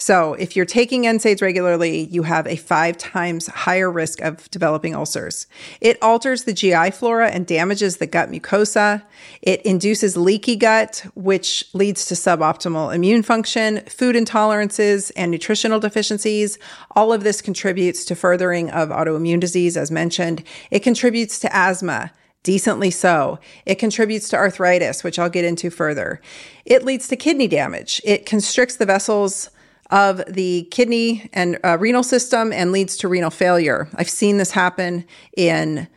so, 0.01 0.33
if 0.33 0.57
you're 0.57 0.65
taking 0.65 1.03
NSAIDs 1.03 1.43
regularly, 1.43 2.05
you 2.05 2.23
have 2.23 2.47
a 2.47 2.57
five 2.57 2.97
times 2.97 3.49
higher 3.49 3.91
risk 3.91 4.23
of 4.23 4.51
developing 4.51 4.95
ulcers. 4.95 5.47
It 5.83 6.03
alters 6.03 6.45
the 6.45 6.55
GI 6.55 6.93
flora 6.93 7.29
and 7.29 7.47
damages 7.47 7.99
the 7.99 8.07
gut 8.07 8.31
mucosa. 8.31 9.03
It 9.43 9.61
induces 9.61 10.17
leaky 10.17 10.57
gut, 10.57 11.05
which 11.15 11.67
leads 11.75 12.07
to 12.07 12.15
suboptimal 12.15 12.95
immune 12.95 13.23
function, 13.23 13.81
food 13.81 14.17
intolerances, 14.17 15.13
and 15.17 15.31
nutritional 15.31 15.79
deficiencies. 15.79 16.59
All 16.97 17.13
of 17.13 17.23
this 17.23 17.43
contributes 17.43 18.03
to 18.07 18.15
furthering 18.15 18.71
of 18.71 18.89
autoimmune 18.89 19.39
disease, 19.41 19.77
as 19.77 19.91
mentioned. 19.91 20.43
It 20.71 20.81
contributes 20.81 21.39
to 21.41 21.55
asthma, 21.55 22.11
decently 22.43 22.91
so. 22.91 23.39
It 23.67 23.77
contributes 23.77 24.29
to 24.31 24.37
arthritis, 24.37 25.05
which 25.05 25.19
I'll 25.19 25.29
get 25.29 25.45
into 25.45 25.71
further. 25.71 26.21
It 26.65 26.85
leads 26.85 27.09
to 27.09 27.17
kidney 27.17 27.49
damage. 27.49 28.01
It 28.05 28.27
constricts 28.27 28.77
the 28.77 28.87
vessels 28.87 29.51
of 29.91 30.23
the 30.29 30.69
kidney 30.71 31.29
and 31.33 31.59
uh, 31.65 31.77
renal 31.79 32.03
system 32.03 32.53
and 32.53 32.73
leads 32.73 32.97
to 32.99 33.09
renal 33.09 33.31
failure. 33.31 33.89
I've 33.97 34.11
seen 34.11 34.39
this 34.39 34.53
happen 34.53 35.05
in 35.37 35.89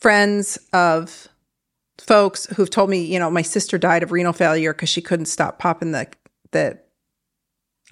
friends 0.00 0.58
of 0.72 1.28
folks 2.00 2.46
who've 2.56 2.70
told 2.70 2.90
me, 2.90 3.04
you 3.04 3.18
know, 3.18 3.30
my 3.30 3.42
sister 3.42 3.78
died 3.78 4.02
of 4.02 4.12
renal 4.12 4.32
failure 4.32 4.72
because 4.72 4.88
she 4.88 5.02
couldn't 5.02 5.26
stop 5.26 5.58
popping 5.58 5.92
the 5.92 6.08
the 6.52 6.78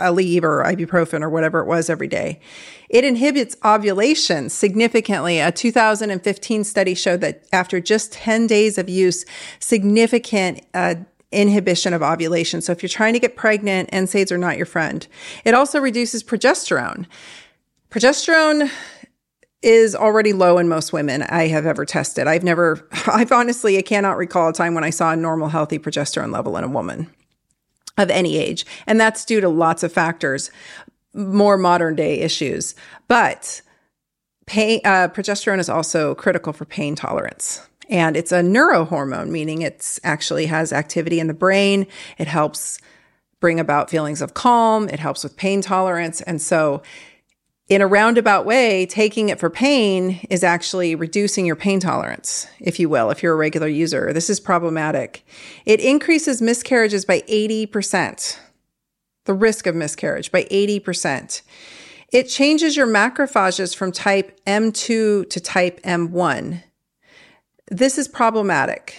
Aleve 0.00 0.42
or 0.42 0.64
ibuprofen 0.64 1.22
or 1.22 1.30
whatever 1.30 1.60
it 1.60 1.66
was 1.66 1.88
every 1.88 2.08
day. 2.08 2.40
It 2.88 3.04
inhibits 3.04 3.56
ovulation 3.64 4.48
significantly. 4.48 5.38
A 5.38 5.52
2015 5.52 6.64
study 6.64 6.94
showed 6.94 7.20
that 7.20 7.46
after 7.52 7.80
just 7.80 8.12
10 8.12 8.46
days 8.46 8.78
of 8.78 8.88
use, 8.88 9.24
significant 9.60 10.62
uh, 10.74 10.96
inhibition 11.32 11.94
of 11.94 12.02
ovulation. 12.02 12.60
So 12.60 12.72
if 12.72 12.82
you're 12.82 12.88
trying 12.88 13.12
to 13.12 13.20
get 13.20 13.36
pregnant, 13.36 13.90
NSAIDs 13.90 14.32
are 14.32 14.38
not 14.38 14.56
your 14.56 14.66
friend. 14.66 15.06
It 15.44 15.54
also 15.54 15.78
reduces 15.78 16.24
progesterone. 16.24 17.06
Progesterone 17.90 18.70
is 19.62 19.94
already 19.94 20.32
low 20.32 20.58
in 20.58 20.68
most 20.68 20.92
women 20.92 21.22
I 21.22 21.48
have 21.48 21.66
ever 21.66 21.84
tested. 21.84 22.26
I've 22.26 22.42
never, 22.42 22.88
I've 23.06 23.30
honestly, 23.32 23.78
I 23.78 23.82
cannot 23.82 24.16
recall 24.16 24.48
a 24.48 24.52
time 24.52 24.74
when 24.74 24.84
I 24.84 24.90
saw 24.90 25.12
a 25.12 25.16
normal, 25.16 25.48
healthy 25.48 25.78
progesterone 25.78 26.32
level 26.32 26.56
in 26.56 26.64
a 26.64 26.68
woman 26.68 27.10
of 27.98 28.10
any 28.10 28.36
age. 28.36 28.64
And 28.86 29.00
that's 29.00 29.24
due 29.24 29.40
to 29.40 29.48
lots 29.48 29.82
of 29.82 29.92
factors, 29.92 30.50
more 31.14 31.56
modern 31.56 31.96
day 31.96 32.20
issues. 32.20 32.74
But 33.08 33.62
pain, 34.46 34.80
uh, 34.84 35.08
progesterone 35.08 35.58
is 35.58 35.68
also 35.68 36.14
critical 36.14 36.52
for 36.52 36.64
pain 36.64 36.94
tolerance. 36.94 37.66
And 37.88 38.16
it's 38.16 38.32
a 38.32 38.40
neurohormone, 38.40 39.28
meaning 39.28 39.62
it 39.62 39.98
actually 40.04 40.46
has 40.46 40.72
activity 40.72 41.18
in 41.18 41.26
the 41.26 41.34
brain. 41.34 41.86
It 42.18 42.28
helps 42.28 42.78
bring 43.40 43.58
about 43.58 43.90
feelings 43.90 44.22
of 44.22 44.34
calm. 44.34 44.88
It 44.88 45.00
helps 45.00 45.24
with 45.24 45.36
pain 45.36 45.60
tolerance. 45.60 46.20
And 46.20 46.40
so, 46.40 46.82
in 47.70 47.80
a 47.80 47.86
roundabout 47.86 48.44
way, 48.44 48.84
taking 48.84 49.28
it 49.28 49.38
for 49.38 49.48
pain 49.48 50.18
is 50.28 50.42
actually 50.42 50.96
reducing 50.96 51.46
your 51.46 51.54
pain 51.54 51.78
tolerance, 51.78 52.48
if 52.58 52.80
you 52.80 52.88
will, 52.88 53.10
if 53.10 53.22
you're 53.22 53.32
a 53.32 53.36
regular 53.36 53.68
user. 53.68 54.12
This 54.12 54.28
is 54.28 54.40
problematic. 54.40 55.24
It 55.64 55.80
increases 55.80 56.42
miscarriages 56.42 57.04
by 57.04 57.20
80%, 57.20 58.38
the 59.24 59.34
risk 59.34 59.68
of 59.68 59.76
miscarriage 59.76 60.32
by 60.32 60.44
80%. 60.44 61.42
It 62.12 62.24
changes 62.24 62.76
your 62.76 62.88
macrophages 62.88 63.74
from 63.74 63.92
type 63.92 64.40
M2 64.46 65.30
to 65.30 65.40
type 65.40 65.80
M1. 65.82 66.64
This 67.68 67.98
is 67.98 68.08
problematic. 68.08 68.96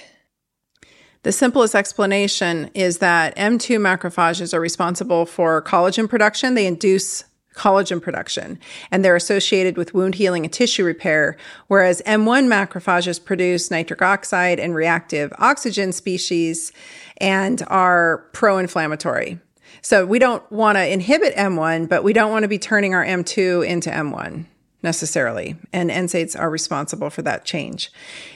The 1.24 1.34
simplest 1.34 1.75
explanation 1.75 2.72
is 2.74 3.00
that 3.00 3.36
M2 3.36 3.80
macrophages 3.82 4.54
are 4.54 4.62
responsible 4.62 5.25
for 5.25 5.62
collagen 5.62 6.10
production. 6.10 6.54
They 6.56 6.66
induce 6.66 7.25
collagen 7.62 8.01
production 8.01 8.58
and 8.89 9.06
they're 9.06 9.15
associated 9.15 9.77
with 9.77 9.94
wound 9.94 10.15
healing 10.15 10.46
and 10.46 10.53
tissue 10.53 10.84
repair, 10.84 11.38
whereas 11.68 12.01
M1 12.08 12.48
macrophages 12.48 13.24
produce 13.24 13.70
nitric 13.70 14.01
oxide 14.01 14.60
and 14.60 14.74
reactive 14.74 15.32
oxygen 15.38 15.91
species 15.91 16.72
and 17.18 17.62
are 17.68 18.25
pro 18.34 18.58
inflammatory. 18.58 19.39
So 19.84 20.06
we 20.06 20.18
don't 20.18 20.50
want 20.51 20.77
to 20.77 20.88
inhibit 20.88 21.36
M1, 21.36 21.88
but 21.88 22.03
we 22.03 22.13
don't 22.13 22.32
want 22.32 22.44
to 22.44 22.50
be 22.50 22.58
turning 22.58 22.96
our 22.96 23.06
M2 23.06 23.65
into 23.65 23.89
M1 23.89 24.46
necessarily, 24.84 25.56
and 25.72 25.90
NSAIDs 25.90 26.40
are 26.40 26.50
responsible 26.50 27.10
for 27.10 27.22
that 27.22 27.46
change. 27.46 27.92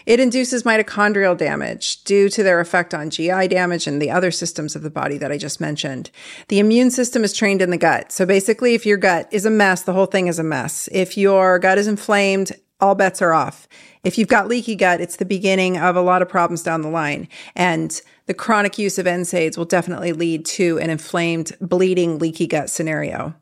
It 0.05 0.19
induces 0.19 0.63
mitochondrial 0.63 1.37
damage 1.37 2.03
due 2.03 2.29
to 2.29 2.43
their 2.43 2.59
effect 2.59 2.93
on 2.93 3.09
GI 3.09 3.47
damage 3.47 3.87
and 3.87 4.01
the 4.01 4.11
other 4.11 4.31
systems 4.31 4.75
of 4.75 4.83
the 4.83 4.89
body 4.89 5.17
that 5.17 5.31
I 5.31 5.37
just 5.37 5.59
mentioned. 5.59 6.11
The 6.47 6.59
immune 6.59 6.91
system 6.91 7.23
is 7.23 7.33
trained 7.33 7.61
in 7.61 7.69
the 7.69 7.77
gut. 7.77 8.11
So 8.11 8.25
basically, 8.25 8.75
if 8.75 8.85
your 8.85 8.97
gut 8.97 9.27
is 9.31 9.45
a 9.45 9.51
mess, 9.51 9.83
the 9.83 9.93
whole 9.93 10.05
thing 10.05 10.27
is 10.27 10.39
a 10.39 10.43
mess. 10.43 10.87
If 10.91 11.17
your 11.17 11.59
gut 11.59 11.77
is 11.77 11.87
inflamed, 11.87 12.51
all 12.79 12.95
bets 12.95 13.21
are 13.21 13.33
off. 13.33 13.67
If 14.03 14.17
you've 14.17 14.27
got 14.27 14.47
leaky 14.47 14.75
gut, 14.75 15.01
it's 15.01 15.15
the 15.15 15.25
beginning 15.25 15.77
of 15.77 15.95
a 15.95 16.01
lot 16.01 16.21
of 16.21 16.29
problems 16.29 16.61
down 16.61 16.81
the 16.81 16.89
line. 16.89 17.27
And 17.55 17.99
the 18.27 18.33
chronic 18.33 18.77
use 18.77 18.99
of 18.99 19.05
NSAIDs 19.05 19.57
will 19.57 19.65
definitely 19.65 20.13
lead 20.13 20.45
to 20.45 20.77
an 20.79 20.89
inflamed, 20.89 21.55
bleeding, 21.59 22.19
leaky 22.19 22.47
gut 22.47 22.69
scenario. 22.69 23.33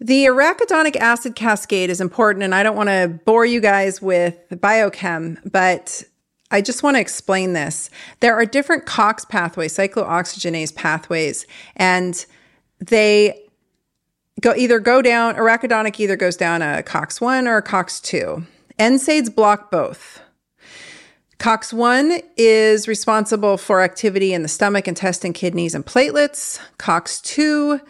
The 0.00 0.26
arachidonic 0.26 0.96
acid 0.96 1.34
cascade 1.34 1.88
is 1.88 2.00
important, 2.00 2.42
and 2.42 2.54
I 2.54 2.62
don't 2.62 2.76
want 2.76 2.90
to 2.90 3.18
bore 3.24 3.46
you 3.46 3.60
guys 3.60 4.02
with 4.02 4.36
biochem, 4.50 5.38
but 5.50 6.04
I 6.50 6.60
just 6.60 6.82
want 6.82 6.96
to 6.96 7.00
explain 7.00 7.54
this. 7.54 7.88
There 8.20 8.34
are 8.34 8.44
different 8.44 8.84
COX 8.84 9.24
pathways, 9.24 9.74
cyclooxygenase 9.74 10.74
pathways, 10.74 11.46
and 11.76 12.26
they 12.78 13.42
go 14.42 14.54
either 14.54 14.78
go 14.78 15.00
down, 15.00 15.34
arachidonic 15.36 15.98
either 15.98 16.16
goes 16.16 16.36
down 16.36 16.60
a 16.60 16.82
COX1 16.82 17.46
or 17.46 17.58
a 17.58 17.62
COX2. 17.62 18.46
NSAIDs 18.78 19.34
block 19.34 19.70
both. 19.70 20.20
COX1 21.38 22.22
is 22.36 22.86
responsible 22.86 23.56
for 23.56 23.80
activity 23.80 24.34
in 24.34 24.42
the 24.42 24.48
stomach, 24.48 24.86
intestine, 24.86 25.32
kidneys, 25.32 25.74
and 25.74 25.86
platelets. 25.86 26.60
COX2 26.78 27.80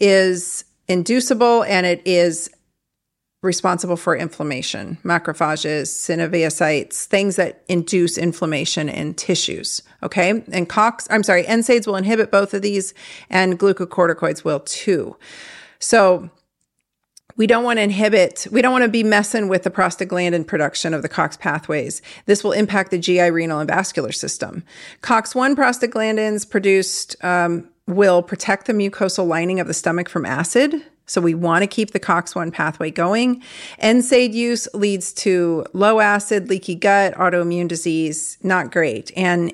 is 0.00 0.64
inducible 0.88 1.64
and 1.64 1.86
it 1.86 2.02
is 2.04 2.50
responsible 3.42 3.96
for 3.96 4.16
inflammation, 4.16 4.98
macrophages, 5.04 5.88
synoviocytes, 5.88 7.04
things 7.04 7.36
that 7.36 7.62
induce 7.68 8.18
inflammation 8.18 8.88
in 8.88 9.14
tissues. 9.14 9.82
Okay. 10.02 10.42
And 10.52 10.68
COX, 10.68 11.06
I'm 11.10 11.22
sorry, 11.22 11.44
NSAIDs 11.44 11.86
will 11.86 11.96
inhibit 11.96 12.30
both 12.30 12.54
of 12.54 12.62
these 12.62 12.92
and 13.30 13.58
glucocorticoids 13.58 14.44
will 14.44 14.60
too. 14.60 15.16
So 15.78 16.30
we 17.36 17.46
don't 17.46 17.64
want 17.64 17.78
to 17.78 17.82
inhibit, 17.82 18.46
we 18.50 18.62
don't 18.62 18.72
want 18.72 18.84
to 18.84 18.90
be 18.90 19.04
messing 19.04 19.48
with 19.48 19.62
the 19.62 19.70
prostaglandin 19.70 20.46
production 20.46 20.94
of 20.94 21.02
the 21.02 21.08
COX 21.08 21.36
pathways. 21.36 22.00
This 22.24 22.42
will 22.42 22.52
impact 22.52 22.90
the 22.90 22.98
GI, 22.98 23.30
renal, 23.30 23.60
and 23.60 23.68
vascular 23.68 24.12
system. 24.12 24.64
COX1 25.02 25.54
prostaglandins 25.54 26.48
produced 26.48 27.16
um, 27.22 27.68
will 27.86 28.22
protect 28.22 28.66
the 28.66 28.72
mucosal 28.72 29.26
lining 29.26 29.60
of 29.60 29.66
the 29.66 29.74
stomach 29.74 30.08
from 30.08 30.26
acid. 30.26 30.82
So 31.06 31.20
we 31.20 31.34
want 31.34 31.62
to 31.62 31.68
keep 31.68 31.92
the 31.92 32.00
COX1 32.00 32.52
pathway 32.52 32.90
going. 32.90 33.42
NSAID 33.80 34.32
use 34.32 34.66
leads 34.74 35.12
to 35.14 35.64
low 35.72 36.00
acid, 36.00 36.50
leaky 36.50 36.74
gut, 36.74 37.14
autoimmune 37.14 37.68
disease, 37.68 38.38
not 38.42 38.72
great. 38.72 39.12
And 39.16 39.52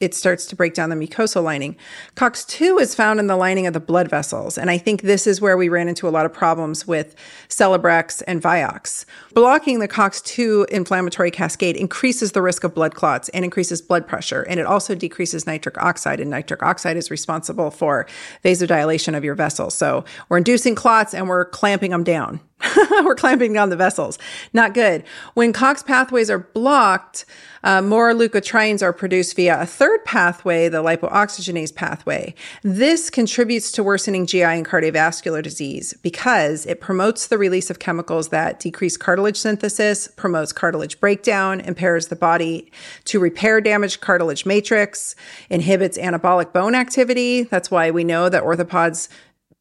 it 0.00 0.14
starts 0.14 0.46
to 0.46 0.56
break 0.56 0.74
down 0.74 0.88
the 0.88 0.96
mucosal 0.96 1.42
lining. 1.42 1.76
COX2 2.16 2.80
is 2.80 2.94
found 2.94 3.20
in 3.20 3.26
the 3.26 3.36
lining 3.36 3.66
of 3.66 3.74
the 3.74 3.80
blood 3.80 4.08
vessels. 4.08 4.56
And 4.56 4.70
I 4.70 4.78
think 4.78 5.02
this 5.02 5.26
is 5.26 5.40
where 5.40 5.56
we 5.56 5.68
ran 5.68 5.88
into 5.88 6.08
a 6.08 6.10
lot 6.10 6.26
of 6.26 6.32
problems 6.32 6.86
with 6.86 7.14
Celebrex 7.48 8.22
and 8.26 8.42
Vioxx. 8.42 9.04
Blocking 9.34 9.78
the 9.78 9.88
COX2 9.88 10.68
inflammatory 10.70 11.30
cascade 11.30 11.76
increases 11.76 12.32
the 12.32 12.42
risk 12.42 12.64
of 12.64 12.74
blood 12.74 12.94
clots 12.94 13.28
and 13.30 13.44
increases 13.44 13.82
blood 13.82 14.06
pressure. 14.08 14.42
And 14.42 14.58
it 14.58 14.66
also 14.66 14.94
decreases 14.94 15.46
nitric 15.46 15.76
oxide. 15.78 16.18
And 16.18 16.30
nitric 16.30 16.62
oxide 16.62 16.96
is 16.96 17.10
responsible 17.10 17.70
for 17.70 18.06
vasodilation 18.42 19.16
of 19.16 19.22
your 19.22 19.34
vessels. 19.34 19.74
So 19.74 20.04
we're 20.28 20.38
inducing 20.38 20.74
clots 20.74 21.12
and 21.12 21.28
we're 21.28 21.44
clamping 21.44 21.90
them 21.90 22.04
down. 22.04 22.40
We're 23.04 23.14
clamping 23.14 23.52
down 23.52 23.70
the 23.70 23.76
vessels. 23.76 24.18
Not 24.52 24.74
good. 24.74 25.04
When 25.34 25.52
COX 25.52 25.82
pathways 25.82 26.30
are 26.30 26.38
blocked, 26.38 27.24
uh, 27.62 27.82
more 27.82 28.12
leukotrienes 28.12 28.82
are 28.82 28.92
produced 28.92 29.36
via 29.36 29.60
a 29.60 29.66
third 29.66 30.04
pathway, 30.04 30.68
the 30.68 30.82
lipoxygenase 30.82 31.74
pathway. 31.74 32.34
This 32.62 33.10
contributes 33.10 33.70
to 33.72 33.82
worsening 33.82 34.26
GI 34.26 34.42
and 34.42 34.66
cardiovascular 34.66 35.42
disease 35.42 35.94
because 36.02 36.66
it 36.66 36.80
promotes 36.80 37.26
the 37.26 37.38
release 37.38 37.70
of 37.70 37.78
chemicals 37.78 38.28
that 38.28 38.60
decrease 38.60 38.96
cartilage 38.96 39.36
synthesis, 39.36 40.08
promotes 40.08 40.52
cartilage 40.52 41.00
breakdown, 41.00 41.60
impairs 41.60 42.08
the 42.08 42.16
body 42.16 42.70
to 43.04 43.20
repair 43.20 43.60
damaged 43.60 44.00
cartilage 44.00 44.46
matrix, 44.46 45.14
inhibits 45.48 45.98
anabolic 45.98 46.52
bone 46.52 46.74
activity. 46.74 47.42
That's 47.44 47.70
why 47.70 47.90
we 47.90 48.04
know 48.04 48.28
that 48.28 48.42
orthopods 48.42 49.08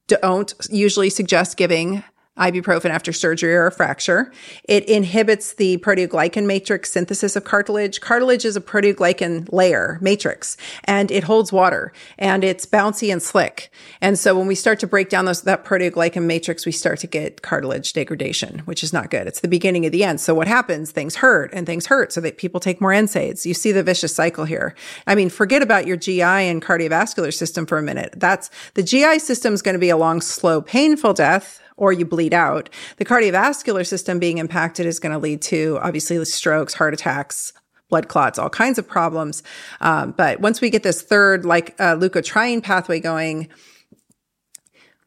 don't 0.08 0.54
usually 0.70 1.10
suggest 1.10 1.56
giving 1.56 2.04
ibuprofen 2.40 2.90
after 2.90 3.14
surgery 3.14 3.54
or 3.54 3.68
a 3.68 3.72
fracture. 3.72 4.32
It 4.64 4.86
inhibits 4.86 5.54
the 5.54 5.78
proteoglycan 5.78 6.46
matrix 6.46 6.92
synthesis 6.92 7.36
of 7.36 7.44
cartilage. 7.44 8.02
Cartilage 8.02 8.46
is 8.46 8.56
a 8.56 8.62
proteoglycan 8.62 9.52
layer 9.52 9.98
matrix 10.02 10.58
and 10.86 11.12
it 11.12 11.26
holds 11.26 11.52
water 11.52 11.92
and 12.18 12.44
it's 12.44 12.66
bouncy 12.66 13.12
and 13.12 13.22
slick. 13.22 13.72
And 14.02 14.18
so 14.18 14.38
when 14.38 14.48
we 14.48 14.56
start 14.56 14.80
to 14.80 14.88
break 14.88 15.10
down 15.10 15.26
those, 15.26 15.42
that 15.44 15.66
proteoglycan 15.66 16.24
matrix, 16.24 16.66
we 16.66 16.72
start 16.72 17.00
to 17.00 17.08
get 17.08 17.42
cartilage 17.42 17.94
degradation, 17.94 18.60
which 18.60 18.84
is 18.84 18.94
not 18.94 19.12
good. 19.12 19.28
It's 19.28 19.42
the 19.42 19.48
beginning 19.48 19.86
of 19.86 19.92
the 19.92 20.04
end. 20.04 20.22
So 20.22 20.34
what 20.34 20.48
happens? 20.48 20.92
Things 20.92 21.18
hurt 21.18 21.52
and 21.54 21.66
things 21.66 21.88
hurt 21.88 22.14
so 22.14 22.22
that 22.22 22.38
people 22.38 22.60
take 22.60 22.80
more 22.80 22.92
NSAIDs. 22.92 23.46
You 23.46 23.54
see 23.54 23.72
the 23.72 23.84
vicious 23.84 24.16
cycle 24.16 24.46
here. 24.46 24.76
I 25.06 25.16
mean, 25.16 25.30
forget 25.30 25.62
about 25.62 25.86
your 25.86 25.98
GI 25.98 26.22
and 26.22 26.62
cardiovascular 26.62 27.34
system 27.34 27.66
for 27.66 27.78
a 27.78 27.84
minute. 27.84 28.14
That's 28.16 28.50
the 28.74 28.84
GI 28.84 29.20
system 29.20 29.54
is 29.54 29.62
going 29.62 29.74
to 29.74 29.80
be 29.80 29.90
a 29.90 29.98
long, 29.98 30.22
slow, 30.22 30.62
painful 30.62 31.14
death 31.14 31.62
or 31.80 31.92
you 31.94 32.06
bleed 32.06 32.34
out. 32.34 32.70
The 32.98 33.06
cardiovascular 33.06 33.88
system 33.88 34.20
being 34.20 34.38
impacted 34.38 34.86
is 34.86 35.00
going 35.00 35.14
to 35.14 35.18
lead 35.18 35.42
to 35.44 35.80
obviously 35.82 36.24
strokes, 36.26 36.74
heart 36.74 36.94
attacks, 36.94 37.54
blood 37.90 38.08
clots, 38.08 38.38
all 38.38 38.50
kinds 38.50 38.78
of 38.78 38.88
problems. 38.88 39.42
Um, 39.82 40.12
but 40.12 40.40
once 40.40 40.62
we 40.62 40.70
get 40.70 40.84
this 40.84 41.02
third, 41.02 41.46
like 41.46 41.76
uh, 41.80 41.96
leukotriene 41.96 42.62
pathway 42.62 43.00
going, 43.00 43.48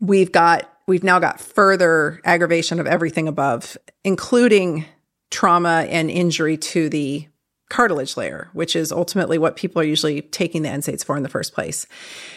we've 0.01 0.33
got 0.33 0.69
we've 0.89 1.05
now 1.05 1.19
got 1.21 1.41
further 1.41 2.21
aggravation 2.25 2.81
of 2.81 2.87
everything 2.87 3.29
above, 3.29 3.77
including 4.03 4.85
trauma 5.31 5.87
and 5.89 6.11
injury 6.11 6.57
to 6.57 6.89
the 6.89 7.27
cartilage 7.73 8.19
layer, 8.19 8.51
which 8.53 8.77
is 8.77 8.93
ultimately 8.93 9.39
what 9.39 9.57
people 9.57 9.81
are 9.81 9.85
usually 9.85 10.21
taking 10.21 10.61
the 10.61 10.69
NSAIDs 10.69 11.03
for 11.03 11.17
in 11.17 11.23
the 11.23 11.29
first 11.31 11.55
place. 11.55 11.87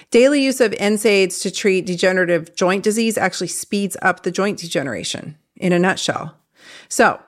Daily 0.10 0.42
use 0.42 0.62
of 0.62 0.72
NSAIDs 0.72 1.42
to 1.42 1.52
treat 1.52 1.86
degenerative 1.86 2.56
joint 2.56 2.86
disease 2.86 3.18
actually 3.18 3.50
speeds 3.50 3.98
up 4.02 4.24
the 4.24 4.32
joint 4.32 4.60
degeneration 4.60 5.38
in 5.58 5.74
a 5.74 5.80
nutshell. 5.80 6.38
So 6.88 7.20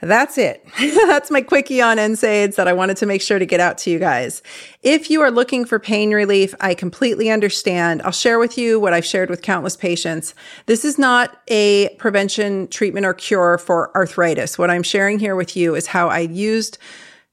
that's 0.00 0.38
it. 0.38 0.66
that's 0.78 1.30
my 1.30 1.42
quickie 1.42 1.82
on 1.82 1.98
NSAIDs 1.98 2.54
that 2.54 2.66
I 2.66 2.72
wanted 2.72 2.96
to 2.96 3.06
make 3.06 3.20
sure 3.20 3.38
to 3.38 3.44
get 3.44 3.60
out 3.60 3.76
to 3.78 3.90
you 3.90 3.98
guys. 3.98 4.42
If 4.82 5.10
you 5.10 5.20
are 5.20 5.30
looking 5.30 5.66
for 5.66 5.78
pain 5.78 6.14
relief, 6.14 6.54
I 6.58 6.72
completely 6.72 7.28
understand. 7.28 8.00
I'll 8.00 8.12
share 8.12 8.38
with 8.38 8.56
you 8.56 8.80
what 8.80 8.94
I've 8.94 9.04
shared 9.04 9.28
with 9.28 9.42
countless 9.42 9.76
patients. 9.76 10.34
This 10.64 10.86
is 10.86 10.98
not 10.98 11.36
a 11.48 11.90
prevention, 11.98 12.66
treatment, 12.68 13.04
or 13.04 13.12
cure 13.12 13.58
for 13.58 13.94
arthritis. 13.94 14.56
What 14.56 14.70
I'm 14.70 14.82
sharing 14.82 15.18
here 15.18 15.36
with 15.36 15.54
you 15.54 15.74
is 15.74 15.86
how 15.88 16.08
I 16.08 16.20
used 16.20 16.78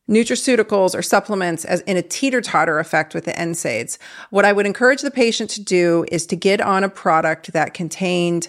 nutraceuticals 0.09 0.95
or 0.95 1.01
supplements 1.01 1.65
as 1.65 1.81
in 1.81 1.97
a 1.97 2.01
teeter 2.01 2.41
totter 2.41 2.79
effect 2.79 3.13
with 3.13 3.25
the 3.25 3.33
NSAIDs. 3.33 3.97
What 4.29 4.45
I 4.45 4.53
would 4.53 4.65
encourage 4.65 5.01
the 5.01 5.11
patient 5.11 5.49
to 5.51 5.61
do 5.61 6.05
is 6.11 6.25
to 6.27 6.35
get 6.35 6.61
on 6.61 6.83
a 6.83 6.89
product 6.89 7.53
that 7.53 7.73
contained 7.73 8.47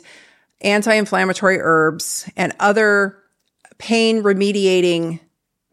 anti-inflammatory 0.60 1.58
herbs 1.60 2.28
and 2.36 2.54
other 2.60 3.18
pain 3.78 4.22
remediating 4.22 5.20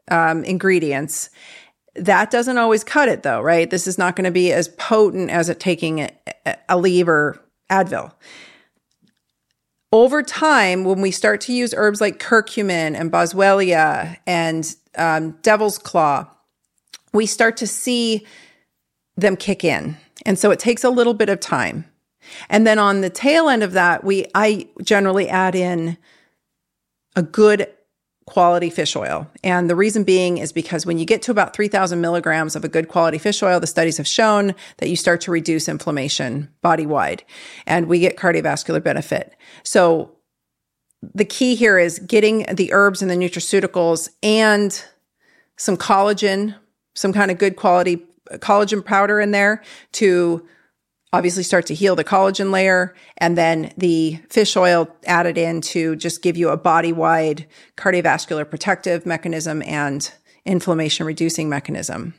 um, 0.10 0.44
ingredients. 0.44 1.30
That 1.96 2.30
doesn't 2.30 2.58
always 2.58 2.84
cut 2.84 3.08
it 3.08 3.24
though, 3.24 3.42
right? 3.42 3.70
This 3.70 3.88
is 3.88 3.98
not 3.98 4.16
going 4.16 4.26
to 4.26 4.32
be 4.32 4.52
as 4.52 4.68
potent 4.68 5.30
as 5.30 5.50
it 5.50 5.60
taking 5.60 6.02
a, 6.02 6.12
Aleve 6.70 7.08
or 7.08 7.42
Advil 7.70 8.12
over 9.96 10.22
time, 10.22 10.84
when 10.84 11.00
we 11.00 11.10
start 11.10 11.40
to 11.40 11.54
use 11.54 11.74
herbs 11.76 12.02
like 12.02 12.20
curcumin 12.20 13.00
and 13.00 13.10
boswellia 13.10 14.18
and 14.28 14.76
um, 14.98 15.32
devil's 15.42 15.78
claw, 15.78 16.28
we 17.14 17.26
start 17.26 17.58
to 17.58 17.68
see 17.68 18.26
them 19.16 19.36
kick 19.36 19.64
in. 19.64 19.98
And 20.26 20.38
so 20.38 20.52
it 20.52 20.60
takes 20.60 20.84
a 20.84 20.90
little 20.90 21.14
bit 21.14 21.30
of 21.30 21.40
time. 21.40 21.86
And 22.50 22.66
then 22.66 22.80
on 22.80 23.02
the 23.02 23.10
tail 23.10 23.50
end 23.50 23.64
of 23.64 23.74
that, 23.74 24.04
we 24.04 24.26
I 24.34 24.68
generally 24.84 25.30
add 25.30 25.56
in 25.56 25.98
a 27.16 27.22
good 27.22 27.70
quality 28.26 28.72
fish 28.72 28.96
oil. 28.96 29.30
And 29.44 29.70
the 29.70 29.76
reason 29.76 30.04
being 30.04 30.40
is 30.40 30.52
because 30.52 30.86
when 30.86 30.98
you 30.98 31.06
get 31.06 31.22
to 31.24 31.32
about 31.32 31.56
3000 31.56 32.02
milligrams 32.02 32.56
of 32.56 32.64
a 32.64 32.68
good 32.68 32.88
quality 32.88 33.20
fish 33.20 33.44
oil, 33.44 33.60
the 33.60 33.68
studies 33.68 33.98
have 33.98 34.08
shown 34.08 34.56
that 34.78 34.90
you 34.90 34.96
start 34.96 35.22
to 35.22 35.32
reduce 35.32 35.70
inflammation 35.70 36.50
body 36.62 36.88
wide 36.88 37.24
and 37.68 37.88
we 37.88 38.00
get 38.00 38.18
cardiovascular 38.18 38.82
benefit. 38.82 39.36
So 39.64 40.15
the 41.14 41.26
key 41.26 41.56
here 41.56 41.78
is 41.78 42.00
getting 42.00 42.46
the 42.54 42.74
herbs 42.74 43.02
and 43.02 43.12
the 43.12 43.16
nutraceuticals 43.16 44.10
and 44.24 44.84
some 45.58 45.78
collagen, 45.78 46.56
some 46.94 47.14
kind 47.14 47.32
of 47.32 47.38
good 47.38 47.56
quality 47.56 48.04
uh, 48.32 48.38
collagen 48.38 48.84
powder 48.84 49.20
in 49.20 49.32
there 49.32 49.64
to 49.94 50.48
obviously 51.14 51.44
start 51.44 51.66
to 51.68 51.74
heal 51.74 51.96
the 51.96 52.04
collagen 52.04 52.52
layer 52.52 52.94
and 53.18 53.38
then 53.38 53.72
the 53.78 54.20
fish 54.30 54.58
oil 54.58 54.88
added 55.06 55.38
in 55.38 55.62
to 55.62 55.96
just 55.96 56.22
give 56.22 56.36
you 56.36 56.50
a 56.50 56.58
body 56.58 56.92
wide 56.92 57.46
cardiovascular 57.78 58.50
protective 58.50 59.06
mechanism 59.06 59.62
and 59.64 60.12
inflammation 60.46 61.06
reducing 61.06 61.48
mechanism. 61.48 62.14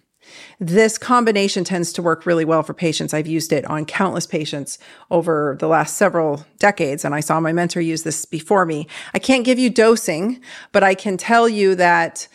This 0.58 0.98
combination 0.98 1.64
tends 1.64 1.92
to 1.94 2.02
work 2.02 2.26
really 2.26 2.44
well 2.44 2.62
for 2.62 2.74
patients. 2.74 3.12
I've 3.12 3.26
used 3.26 3.52
it 3.52 3.64
on 3.66 3.84
countless 3.84 4.26
patients 4.26 4.78
over 5.10 5.56
the 5.60 5.68
last 5.68 5.96
several 5.96 6.44
decades, 6.58 7.04
and 7.04 7.14
I 7.14 7.20
saw 7.20 7.40
my 7.40 7.52
mentor 7.52 7.80
use 7.80 8.02
this 8.02 8.24
before 8.24 8.64
me. 8.64 8.86
I 9.14 9.18
can't 9.18 9.44
give 9.44 9.58
you 9.58 9.70
dosing, 9.70 10.40
but 10.72 10.82
I 10.82 10.94
can 10.94 11.16
tell 11.16 11.48
you 11.48 11.74
that 11.74 12.28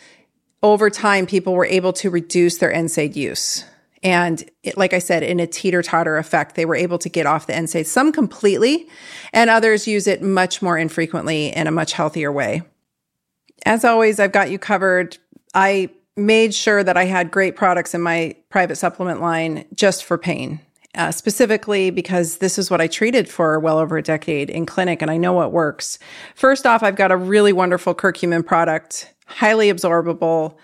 over 0.62 0.90
time, 0.90 1.26
people 1.26 1.54
were 1.54 1.66
able 1.66 1.92
to 1.94 2.08
reduce 2.08 2.58
their 2.58 2.72
NSAID 2.72 3.16
use. 3.16 3.64
And 4.04 4.48
it, 4.62 4.76
like 4.76 4.92
I 4.92 4.98
said, 4.98 5.22
in 5.22 5.38
a 5.40 5.46
teeter 5.46 5.82
totter 5.82 6.16
effect, 6.18 6.54
they 6.54 6.64
were 6.64 6.74
able 6.74 6.98
to 6.98 7.08
get 7.08 7.26
off 7.26 7.46
the 7.46 7.52
NSAID, 7.52 7.86
some 7.86 8.12
completely, 8.12 8.88
and 9.32 9.48
others 9.48 9.86
use 9.86 10.06
it 10.06 10.22
much 10.22 10.62
more 10.62 10.76
infrequently 10.76 11.48
in 11.48 11.66
a 11.66 11.72
much 11.72 11.92
healthier 11.92 12.32
way. 12.32 12.62
As 13.64 13.84
always, 13.84 14.18
I've 14.18 14.32
got 14.32 14.50
you 14.50 14.58
covered. 14.58 15.18
I 15.54 15.90
made 16.16 16.54
sure 16.54 16.84
that 16.84 16.96
I 16.96 17.04
had 17.04 17.30
great 17.30 17.56
products 17.56 17.94
in 17.94 18.00
my 18.00 18.36
private 18.50 18.76
supplement 18.76 19.20
line 19.20 19.64
just 19.74 20.04
for 20.04 20.18
pain. 20.18 20.60
Uh, 20.94 21.10
specifically 21.10 21.88
because 21.88 22.36
this 22.36 22.58
is 22.58 22.70
what 22.70 22.82
I 22.82 22.86
treated 22.86 23.26
for 23.26 23.58
well 23.58 23.78
over 23.78 23.96
a 23.96 24.02
decade 24.02 24.50
in 24.50 24.66
clinic 24.66 25.00
and 25.00 25.10
I 25.10 25.16
know 25.16 25.32
what 25.32 25.50
works. 25.50 25.98
First 26.34 26.66
off, 26.66 26.82
I've 26.82 26.96
got 26.96 27.10
a 27.10 27.16
really 27.16 27.50
wonderful 27.50 27.94
curcumin 27.94 28.44
product, 28.44 29.10
highly 29.24 29.72
absorbable, 29.72 30.58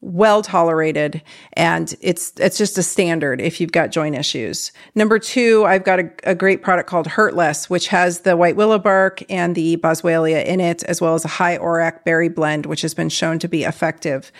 well 0.00 0.40
tolerated 0.40 1.20
and 1.54 1.94
it's 2.00 2.32
it's 2.38 2.56
just 2.56 2.78
a 2.78 2.82
standard 2.82 3.40
if 3.40 3.60
you've 3.60 3.72
got 3.72 3.90
joint 3.90 4.14
issues. 4.14 4.70
Number 4.94 5.18
2, 5.18 5.64
I've 5.66 5.84
got 5.84 6.00
a, 6.00 6.10
a, 6.24 6.34
great 6.34 6.62
product 6.62 6.88
called 6.88 7.06
Hurtless 7.06 7.68
which 7.68 7.88
has 7.88 8.20
the 8.20 8.36
white 8.36 8.56
willow 8.56 8.78
bark 8.78 9.22
and 9.28 9.54
the 9.54 9.76
boswellia 9.78 10.44
in 10.44 10.60
it 10.60 10.84
as 10.84 11.00
well 11.00 11.14
as 11.14 11.24
a 11.24 11.28
high 11.28 11.58
ORAC 11.58 12.04
berry 12.04 12.28
blend 12.28 12.66
which 12.66 12.82
has 12.82 12.94
been 12.94 13.08
shown 13.08 13.38
to 13.40 13.48
be 13.48 13.64
effective. 13.64 14.30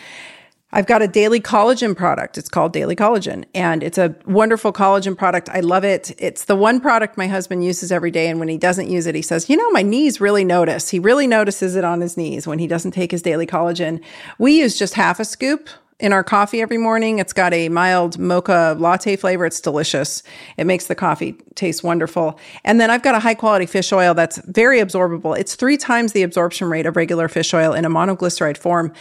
I've 0.73 0.87
got 0.87 1.01
a 1.01 1.07
daily 1.07 1.41
collagen 1.41 1.97
product. 1.97 2.37
It's 2.37 2.49
called 2.49 2.73
Daily 2.73 2.97
Collagen 2.97 3.45
and 3.55 3.85
it's 3.85 3.99
a 3.99 4.17
wonderful 4.27 4.73
collagen 4.73 5.17
product. 5.17 5.49
I 5.49 5.61
love 5.61 5.85
it. 5.85 6.13
It's 6.19 6.47
the 6.47 6.57
one 6.57 6.81
product 6.81 7.17
my 7.17 7.29
husband 7.29 7.65
uses 7.65 7.93
every 7.93 8.11
day. 8.11 8.29
And 8.29 8.41
when 8.41 8.49
he 8.49 8.59
doesn't 8.59 8.91
use 8.91 9.07
it, 9.07 9.15
he 9.15 9.23
says, 9.23 9.49
you 9.49 9.57
know, 9.57 9.71
my 9.71 9.83
knees 9.83 10.21
really 10.21 10.45
notice. 10.45 10.89
He 10.89 10.99
really 10.99 11.29
notices 11.29 11.77
it 11.77 11.85
on 11.85 12.01
his 12.01 12.17
knees 12.17 12.49
when 12.49 12.59
he 12.59 12.67
doesn't 12.67 12.91
take 12.91 13.13
his 13.13 13.23
daily 13.23 13.47
collagen. 13.47 14.03
We 14.39 14.59
use 14.59 14.77
just 14.77 14.95
half 14.95 15.21
a 15.21 15.25
scoop 15.25 15.69
in 15.99 16.13
our 16.13 16.25
coffee 16.25 16.61
every 16.61 16.79
morning. 16.79 17.21
It's 17.21 17.33
got 17.33 17.55
a 17.55 17.69
mild 17.69 18.19
mocha 18.19 18.77
latte 18.79 19.17
flavor. 19.17 19.47
It's 19.47 19.61
delicious. 19.61 20.23
It 20.57 20.67
makes 20.67 20.87
the 20.87 20.95
coffee 20.95 21.37
taste 21.55 21.85
wonderful. 21.85 22.39
And 22.65 22.81
then 22.81 22.91
I've 22.91 23.03
got 23.03 23.15
a 23.15 23.21
high 23.21 23.35
quality 23.35 23.67
fish 23.67 23.93
oil 23.93 24.15
that's 24.15 24.39
very 24.39 24.81
absorbable. 24.81 25.39
It's 25.39 25.55
three 25.55 25.77
times 25.77 26.13
the 26.13 26.23
absorption 26.23 26.69
rate 26.69 26.87
of 26.87 26.97
regular 26.97 27.29
fish 27.29 27.55
oil 27.55 27.73
in 27.73 27.85
a 27.85 27.89
monoglyceride 27.89 28.59
form 28.59 28.93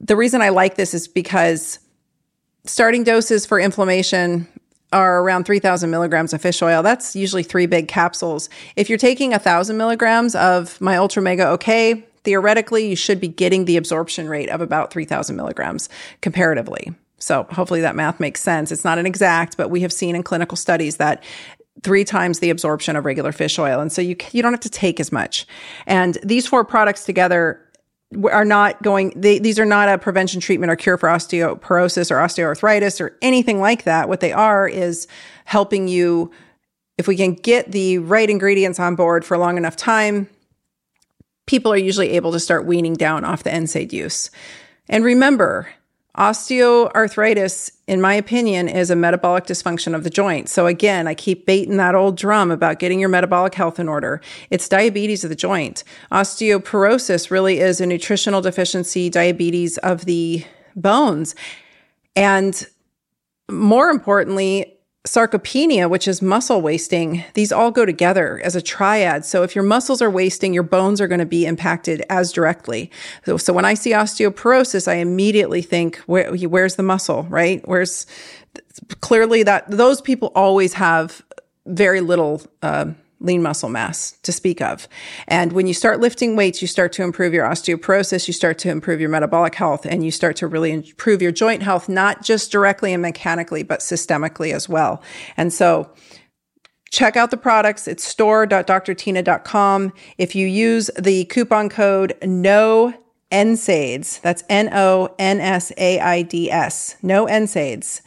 the 0.00 0.16
reason 0.16 0.42
I 0.42 0.50
like 0.50 0.76
this 0.76 0.94
is 0.94 1.08
because 1.08 1.78
starting 2.64 3.04
doses 3.04 3.46
for 3.46 3.58
inflammation 3.58 4.48
are 4.92 5.20
around 5.20 5.44
3000 5.44 5.90
milligrams 5.90 6.32
of 6.32 6.40
fish 6.40 6.62
oil. 6.62 6.82
That's 6.82 7.16
usually 7.16 7.42
three 7.42 7.66
big 7.66 7.88
capsules. 7.88 8.48
If 8.76 8.88
you're 8.88 8.98
taking 8.98 9.34
a 9.34 9.38
thousand 9.38 9.76
milligrams 9.76 10.34
of 10.36 10.80
my 10.80 10.96
ultra 10.96 11.20
mega 11.22 11.48
okay, 11.48 12.04
theoretically 12.22 12.88
you 12.88 12.96
should 12.96 13.20
be 13.20 13.28
getting 13.28 13.64
the 13.64 13.76
absorption 13.76 14.28
rate 14.28 14.48
of 14.48 14.60
about 14.60 14.92
3000 14.92 15.36
milligrams 15.36 15.88
comparatively. 16.20 16.92
So 17.18 17.44
hopefully 17.50 17.80
that 17.80 17.96
math 17.96 18.20
makes 18.20 18.40
sense. 18.40 18.70
It's 18.70 18.84
not 18.84 18.98
an 18.98 19.06
exact, 19.06 19.56
but 19.56 19.68
we 19.68 19.80
have 19.80 19.92
seen 19.92 20.14
in 20.14 20.22
clinical 20.22 20.56
studies 20.56 20.98
that 20.98 21.22
three 21.82 22.04
times 22.04 22.38
the 22.38 22.50
absorption 22.50 22.96
of 22.96 23.04
regular 23.04 23.32
fish 23.32 23.58
oil. 23.58 23.80
And 23.80 23.90
so 23.90 24.00
you, 24.00 24.16
you 24.32 24.42
don't 24.42 24.52
have 24.52 24.60
to 24.60 24.70
take 24.70 25.00
as 25.00 25.10
much. 25.10 25.46
And 25.86 26.18
these 26.22 26.46
four 26.46 26.64
products 26.64 27.04
together 27.04 27.60
are 28.30 28.44
not 28.44 28.82
going, 28.82 29.12
they, 29.16 29.38
these 29.38 29.58
are 29.58 29.64
not 29.64 29.88
a 29.88 29.98
prevention 29.98 30.40
treatment 30.40 30.70
or 30.70 30.76
cure 30.76 30.96
for 30.96 31.08
osteoporosis 31.08 32.10
or 32.10 32.16
osteoarthritis 32.16 33.00
or 33.00 33.16
anything 33.22 33.60
like 33.60 33.84
that. 33.84 34.08
What 34.08 34.20
they 34.20 34.32
are 34.32 34.68
is 34.68 35.06
helping 35.44 35.88
you, 35.88 36.30
if 36.98 37.08
we 37.08 37.16
can 37.16 37.34
get 37.34 37.72
the 37.72 37.98
right 37.98 38.28
ingredients 38.28 38.78
on 38.78 38.94
board 38.94 39.24
for 39.24 39.36
long 39.36 39.56
enough 39.56 39.76
time, 39.76 40.28
people 41.46 41.72
are 41.72 41.76
usually 41.76 42.10
able 42.10 42.32
to 42.32 42.40
start 42.40 42.66
weaning 42.66 42.94
down 42.94 43.24
off 43.24 43.42
the 43.42 43.50
NSAID 43.50 43.92
use. 43.92 44.30
And 44.88 45.04
remember, 45.04 45.68
Osteoarthritis, 46.16 47.72
in 47.88 48.00
my 48.00 48.14
opinion, 48.14 48.68
is 48.68 48.88
a 48.88 48.96
metabolic 48.96 49.46
dysfunction 49.46 49.94
of 49.94 50.04
the 50.04 50.10
joint. 50.10 50.48
So 50.48 50.66
again, 50.66 51.08
I 51.08 51.14
keep 51.14 51.44
baiting 51.44 51.76
that 51.78 51.94
old 51.94 52.16
drum 52.16 52.52
about 52.52 52.78
getting 52.78 53.00
your 53.00 53.08
metabolic 53.08 53.54
health 53.54 53.80
in 53.80 53.88
order. 53.88 54.20
It's 54.48 54.68
diabetes 54.68 55.24
of 55.24 55.30
the 55.30 55.36
joint. 55.36 55.82
Osteoporosis 56.12 57.30
really 57.30 57.58
is 57.58 57.80
a 57.80 57.86
nutritional 57.86 58.40
deficiency, 58.40 59.10
diabetes 59.10 59.76
of 59.78 60.04
the 60.04 60.44
bones. 60.76 61.34
And 62.14 62.64
more 63.50 63.90
importantly, 63.90 64.73
sarcopenia, 65.06 65.88
which 65.88 66.08
is 66.08 66.22
muscle 66.22 66.62
wasting, 66.62 67.24
these 67.34 67.52
all 67.52 67.70
go 67.70 67.84
together 67.84 68.40
as 68.42 68.56
a 68.56 68.62
triad. 68.62 69.24
So 69.24 69.42
if 69.42 69.54
your 69.54 69.64
muscles 69.64 70.00
are 70.00 70.10
wasting, 70.10 70.54
your 70.54 70.62
bones 70.62 71.00
are 71.00 71.06
going 71.06 71.20
to 71.20 71.26
be 71.26 71.44
impacted 71.44 72.02
as 72.08 72.32
directly. 72.32 72.90
So, 73.26 73.36
so 73.36 73.52
when 73.52 73.66
I 73.66 73.74
see 73.74 73.90
osteoporosis, 73.90 74.88
I 74.88 74.94
immediately 74.94 75.60
think, 75.60 75.98
where, 76.06 76.34
where's 76.34 76.76
the 76.76 76.82
muscle, 76.82 77.24
right? 77.24 77.66
Where's 77.68 78.06
clearly 79.02 79.42
that 79.42 79.70
those 79.70 80.00
people 80.00 80.32
always 80.34 80.72
have 80.74 81.22
very 81.66 82.00
little, 82.00 82.40
uh, 82.62 82.86
lean 83.24 83.42
muscle 83.42 83.68
mass 83.68 84.12
to 84.22 84.32
speak 84.32 84.60
of. 84.60 84.86
And 85.26 85.52
when 85.52 85.66
you 85.66 85.74
start 85.74 86.00
lifting 86.00 86.36
weights, 86.36 86.60
you 86.62 86.68
start 86.68 86.92
to 86.92 87.02
improve 87.02 87.32
your 87.32 87.46
osteoporosis, 87.46 88.26
you 88.26 88.32
start 88.32 88.58
to 88.58 88.70
improve 88.70 89.00
your 89.00 89.10
metabolic 89.10 89.54
health, 89.54 89.86
and 89.86 90.04
you 90.04 90.10
start 90.10 90.36
to 90.36 90.46
really 90.46 90.72
improve 90.72 91.22
your 91.22 91.32
joint 91.32 91.62
health, 91.62 91.88
not 91.88 92.22
just 92.22 92.52
directly 92.52 92.92
and 92.92 93.02
mechanically, 93.02 93.62
but 93.62 93.80
systemically 93.80 94.52
as 94.52 94.68
well. 94.68 95.02
And 95.36 95.52
so, 95.52 95.90
check 96.90 97.16
out 97.16 97.30
the 97.30 97.36
products. 97.36 97.88
It's 97.88 98.04
store.drtyna.com. 98.04 99.92
If 100.16 100.34
you 100.34 100.46
use 100.46 100.90
the 100.98 101.24
coupon 101.24 101.68
code 101.68 102.16
NO 102.22 102.94
NSAIDs, 103.32 104.20
that's 104.20 104.44
N 104.48 104.70
O 104.72 105.14
N 105.18 105.40
S 105.40 105.72
A 105.76 105.98
I 105.98 106.22
D 106.22 106.50
S, 106.50 106.96
no 107.02 107.26
NSAIDs, 107.26 108.00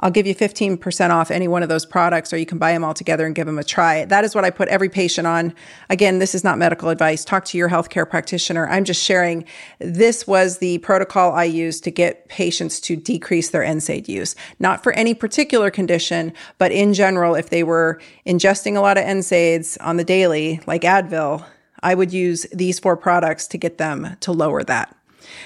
I'll 0.00 0.10
give 0.10 0.26
you 0.26 0.34
15% 0.34 1.10
off 1.10 1.30
any 1.30 1.48
one 1.48 1.62
of 1.62 1.70
those 1.70 1.86
products, 1.86 2.30
or 2.32 2.36
you 2.36 2.44
can 2.44 2.58
buy 2.58 2.72
them 2.72 2.84
all 2.84 2.92
together 2.92 3.24
and 3.24 3.34
give 3.34 3.46
them 3.46 3.58
a 3.58 3.64
try. 3.64 4.04
That 4.04 4.24
is 4.24 4.34
what 4.34 4.44
I 4.44 4.50
put 4.50 4.68
every 4.68 4.90
patient 4.90 5.26
on. 5.26 5.54
Again, 5.88 6.18
this 6.18 6.34
is 6.34 6.44
not 6.44 6.58
medical 6.58 6.90
advice. 6.90 7.24
Talk 7.24 7.46
to 7.46 7.58
your 7.58 7.70
healthcare 7.70 8.08
practitioner. 8.08 8.68
I'm 8.68 8.84
just 8.84 9.02
sharing 9.02 9.44
this 9.78 10.26
was 10.26 10.58
the 10.58 10.78
protocol 10.78 11.32
I 11.32 11.44
used 11.44 11.82
to 11.84 11.90
get 11.90 12.28
patients 12.28 12.78
to 12.80 12.96
decrease 12.96 13.50
their 13.50 13.62
NSAID 13.62 14.08
use. 14.08 14.36
Not 14.58 14.82
for 14.82 14.92
any 14.92 15.14
particular 15.14 15.70
condition, 15.70 16.32
but 16.58 16.72
in 16.72 16.92
general, 16.92 17.34
if 17.34 17.48
they 17.48 17.62
were 17.62 18.00
ingesting 18.26 18.76
a 18.76 18.80
lot 18.80 18.98
of 18.98 19.04
NSAIDs 19.04 19.78
on 19.80 19.96
the 19.96 20.04
daily, 20.04 20.60
like 20.66 20.82
Advil, 20.82 21.46
I 21.82 21.94
would 21.94 22.12
use 22.12 22.46
these 22.52 22.78
four 22.78 22.96
products 22.96 23.46
to 23.48 23.58
get 23.58 23.78
them 23.78 24.16
to 24.20 24.32
lower 24.32 24.64
that. 24.64 24.95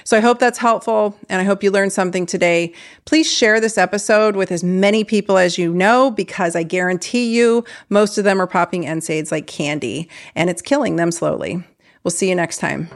So 0.05 0.17
I 0.17 0.21
hope 0.21 0.39
that's 0.39 0.59
helpful 0.59 1.17
and 1.29 1.41
I 1.41 1.45
hope 1.45 1.63
you 1.63 1.71
learned 1.71 1.93
something 1.93 2.27
today. 2.27 2.73
Please 3.05 3.31
share 3.31 3.61
this 3.61 3.79
episode 3.79 4.37
with 4.37 4.51
as 4.51 4.65
many 4.65 5.05
people 5.05 5.39
as 5.39 5.59
you 5.59 5.73
know 5.73 6.11
because 6.11 6.57
I 6.57 6.63
guarantee 6.63 7.37
you 7.37 7.65
most 7.89 8.19
of 8.19 8.25
them 8.25 8.41
are 8.41 8.47
popping 8.47 8.85
NSAIDs 8.85 9.31
like 9.33 9.47
candy 9.47 10.09
and 10.35 10.51
it's 10.51 10.63
killing 10.63 10.97
them 10.97 11.11
slowly. 11.11 11.65
We'll 12.03 12.11
see 12.11 12.29
you 12.29 12.35
next 12.35 12.59
time. 12.59 12.89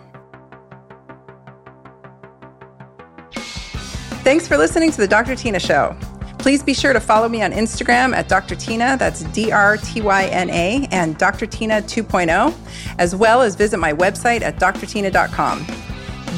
Thanks 4.24 4.48
for 4.48 4.56
listening 4.56 4.90
to 4.92 4.96
the 4.96 5.08
Dr. 5.08 5.32
Tyna 5.32 5.60
Show. 5.60 5.94
Please 6.44 6.62
be 6.62 6.74
sure 6.74 6.92
to 6.92 7.00
follow 7.00 7.26
me 7.26 7.42
on 7.42 7.52
Instagram 7.52 8.14
at 8.14 8.28
Dr. 8.28 8.54
Tyna, 8.54 8.98
that's 8.98 9.22
D 9.32 9.50
R 9.50 9.78
T 9.78 10.02
Y 10.02 10.26
N 10.26 10.50
A, 10.50 10.86
and 10.90 11.16
Dr. 11.16 11.46
Tyna 11.46 11.82
2.0, 11.82 12.54
as 12.98 13.16
well 13.16 13.40
as 13.40 13.54
visit 13.54 13.78
my 13.78 13.94
website 13.94 14.42
at 14.42 14.58
drtyna.com. 14.58 15.66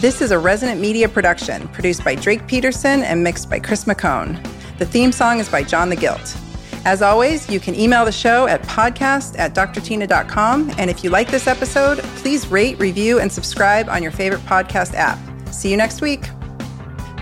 This 0.01 0.21
is 0.21 0.31
a 0.31 0.39
Resonant 0.39 0.79
Media 0.79 1.09
production 1.09 1.69
produced 1.69 2.05
by 2.05 2.17
Drake 2.17 2.47
Peterson 2.47 3.03
and 3.03 3.25
mixed 3.25 3.49
by 3.49 3.59
Chris 3.59 3.85
McCone. 3.85 4.39
The 4.77 4.85
theme 4.85 5.11
song 5.11 5.41
is 5.41 5.49
by 5.49 5.63
John 5.63 5.89
the 5.89 5.97
Guilt. 5.97 6.37
As 6.85 7.01
always, 7.01 7.49
you 7.49 7.59
can 7.59 7.75
email 7.75 8.05
the 8.05 8.13
show 8.13 8.47
at 8.47 8.63
podcast 8.65 9.39
at 9.39 9.55
drtyna.com. 9.55 10.75
And 10.77 10.91
if 10.91 11.03
you 11.03 11.09
like 11.09 11.31
this 11.31 11.47
episode, 11.47 12.01
please 12.17 12.47
rate, 12.49 12.79
review, 12.79 13.21
and 13.21 13.33
subscribe 13.33 13.89
on 13.89 14.03
your 14.03 14.13
favorite 14.13 14.43
podcast 14.43 14.93
app. 14.93 15.19
See 15.51 15.71
you 15.71 15.79
next 15.79 16.03
week. 16.03 16.29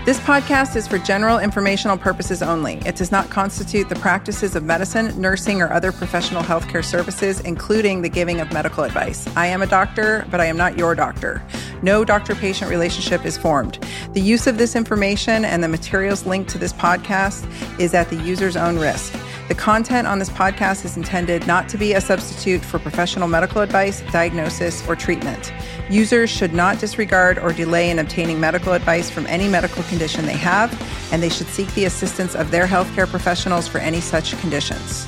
This 0.05 0.19
podcast 0.19 0.75
is 0.75 0.87
for 0.87 0.99
general 0.99 1.39
informational 1.39 1.97
purposes 1.97 2.43
only. 2.43 2.75
It 2.85 2.95
does 2.95 3.11
not 3.11 3.29
constitute 3.31 3.89
the 3.89 3.95
practices 3.95 4.55
of 4.55 4.63
medicine, 4.63 5.19
nursing, 5.19 5.63
or 5.63 5.71
other 5.73 5.91
professional 5.91 6.43
healthcare 6.43 6.85
services, 6.85 7.39
including 7.39 8.03
the 8.03 8.09
giving 8.09 8.39
of 8.39 8.53
medical 8.53 8.83
advice. 8.83 9.25
I 9.35 9.47
am 9.47 9.63
a 9.63 9.65
doctor, 9.65 10.27
but 10.29 10.39
I 10.39 10.45
am 10.45 10.57
not 10.57 10.77
your 10.77 10.93
doctor. 10.93 11.41
No 11.85 12.03
doctor 12.03 12.33
patient 12.33 12.71
relationship 12.71 13.27
is 13.27 13.37
formed. 13.37 13.77
The 14.13 14.19
use 14.19 14.47
of 14.47 14.57
this 14.57 14.75
information 14.75 15.45
and 15.45 15.63
the 15.63 15.67
materials 15.67 16.25
linked 16.25 16.49
to 16.49 16.57
this 16.57 16.73
podcast 16.73 17.45
is 17.79 17.93
at 17.93 18.09
the 18.09 18.15
user's 18.15 18.57
own 18.57 18.79
risk. 18.79 19.13
The 19.49 19.53
content 19.53 20.07
on 20.07 20.17
this 20.17 20.31
podcast 20.31 20.83
is 20.83 20.97
intended 20.97 21.45
not 21.45 21.69
to 21.69 21.77
be 21.77 21.93
a 21.93 22.01
substitute 22.01 22.65
for 22.65 22.79
professional 22.79 23.27
medical 23.27 23.61
advice, 23.61 24.01
diagnosis, 24.11 24.83
or 24.87 24.95
treatment. 24.95 25.53
Users 25.87 26.31
should 26.31 26.55
not 26.55 26.79
disregard 26.79 27.37
or 27.37 27.53
delay 27.53 27.91
in 27.91 27.99
obtaining 27.99 28.39
medical 28.39 28.73
advice 28.73 29.11
from 29.11 29.27
any 29.27 29.47
medical 29.47 29.83
condition 29.83 30.25
they 30.25 30.33
have, 30.37 30.73
and 31.13 31.21
they 31.21 31.29
should 31.29 31.45
seek 31.49 31.71
the 31.75 31.85
assistance 31.85 32.33
of 32.33 32.49
their 32.49 32.65
healthcare 32.65 33.07
professionals 33.07 33.67
for 33.67 33.77
any 33.77 34.01
such 34.01 34.35
conditions. 34.39 35.05